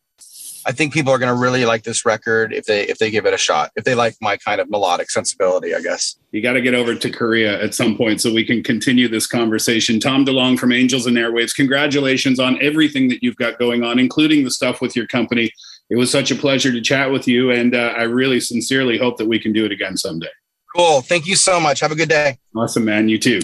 I 0.68 0.74
think 0.74 0.94
people 0.94 1.14
are 1.14 1.18
going 1.18 1.34
to 1.34 1.42
really 1.42 1.64
like 1.64 1.84
this 1.84 2.06
record 2.06 2.54
if 2.54 2.66
they 2.66 2.86
if 2.88 2.98
they 2.98 3.10
give 3.10 3.26
it 3.26 3.34
a 3.34 3.38
shot. 3.38 3.72
If 3.78 3.86
they 3.86 3.96
like 3.96 4.18
my 4.20 4.36
kind 4.36 4.60
of 4.60 4.70
melodic 4.70 5.10
sensibility, 5.10 5.74
I 5.74 5.80
guess. 5.80 6.18
You 6.32 6.42
got 6.42 6.54
to 6.54 6.62
get 6.62 6.74
over 6.74 6.94
to 6.94 7.10
Korea 7.10 7.64
at 7.64 7.74
some 7.74 7.96
point 7.96 8.20
so 8.20 8.34
we 8.34 8.44
can 8.44 8.62
continue 8.62 9.08
this 9.08 9.28
conversation. 9.28 9.98
Tom 9.98 10.26
DeLonge 10.26 10.60
from 10.60 10.74
Angels 10.74 11.06
and 11.06 11.16
Airwaves, 11.16 11.56
congratulations 11.56 12.38
on 12.38 12.62
everything 12.62 13.08
that 13.08 13.24
you've 13.24 13.38
got 13.38 13.58
going 13.58 13.86
on, 13.86 13.98
including 13.98 14.44
the 14.44 14.52
stuff 14.52 14.82
with 14.82 14.94
your 14.94 15.08
company. 15.08 15.50
It 15.90 15.96
was 15.96 16.12
such 16.12 16.32
a 16.32 16.36
pleasure 16.36 16.74
to 16.74 16.82
chat 16.82 17.10
with 17.10 17.30
you, 17.30 17.52
and 17.52 17.74
uh, 17.74 17.94
I 17.96 18.04
really 18.04 18.42
sincerely 18.42 18.98
hope 18.98 19.16
that 19.20 19.28
we 19.28 19.40
can 19.40 19.54
do 19.54 19.64
it 19.64 19.72
again 19.72 19.96
someday. 19.96 20.28
Cool. 20.76 21.00
Thank 21.00 21.28
you 21.28 21.38
so 21.38 21.62
much. 21.62 21.80
Have 21.80 21.94
a 21.94 21.96
good 21.96 22.10
day. 22.10 22.38
Awesome, 22.54 22.84
man. 22.84 23.08
You 23.08 23.18
too. 23.18 23.40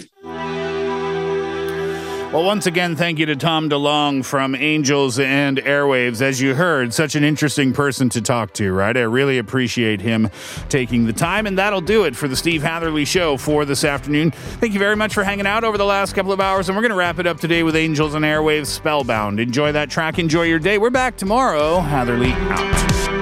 Well, 2.34 2.42
once 2.42 2.66
again, 2.66 2.96
thank 2.96 3.20
you 3.20 3.26
to 3.26 3.36
Tom 3.36 3.70
DeLonge 3.70 4.24
from 4.24 4.56
Angels 4.56 5.20
and 5.20 5.58
Airwaves. 5.58 6.20
As 6.20 6.40
you 6.40 6.56
heard, 6.56 6.92
such 6.92 7.14
an 7.14 7.22
interesting 7.22 7.72
person 7.72 8.08
to 8.08 8.20
talk 8.20 8.52
to, 8.54 8.72
right? 8.72 8.96
I 8.96 9.02
really 9.02 9.38
appreciate 9.38 10.00
him 10.00 10.28
taking 10.68 11.06
the 11.06 11.12
time, 11.12 11.46
and 11.46 11.56
that'll 11.56 11.80
do 11.80 12.02
it 12.02 12.16
for 12.16 12.26
the 12.26 12.34
Steve 12.34 12.60
Hatherley 12.64 13.04
Show 13.04 13.36
for 13.36 13.64
this 13.64 13.84
afternoon. 13.84 14.32
Thank 14.32 14.72
you 14.72 14.80
very 14.80 14.96
much 14.96 15.14
for 15.14 15.22
hanging 15.22 15.46
out 15.46 15.62
over 15.62 15.78
the 15.78 15.84
last 15.84 16.14
couple 16.14 16.32
of 16.32 16.40
hours, 16.40 16.68
and 16.68 16.74
we're 16.74 16.82
going 16.82 16.90
to 16.90 16.96
wrap 16.96 17.20
it 17.20 17.26
up 17.28 17.38
today 17.38 17.62
with 17.62 17.76
Angels 17.76 18.14
and 18.14 18.24
Airwaves 18.24 18.66
Spellbound. 18.66 19.38
Enjoy 19.38 19.70
that 19.70 19.88
track, 19.88 20.18
enjoy 20.18 20.42
your 20.42 20.58
day. 20.58 20.76
We're 20.76 20.90
back 20.90 21.16
tomorrow. 21.16 21.78
Hatherley 21.78 22.32
out. 22.32 23.13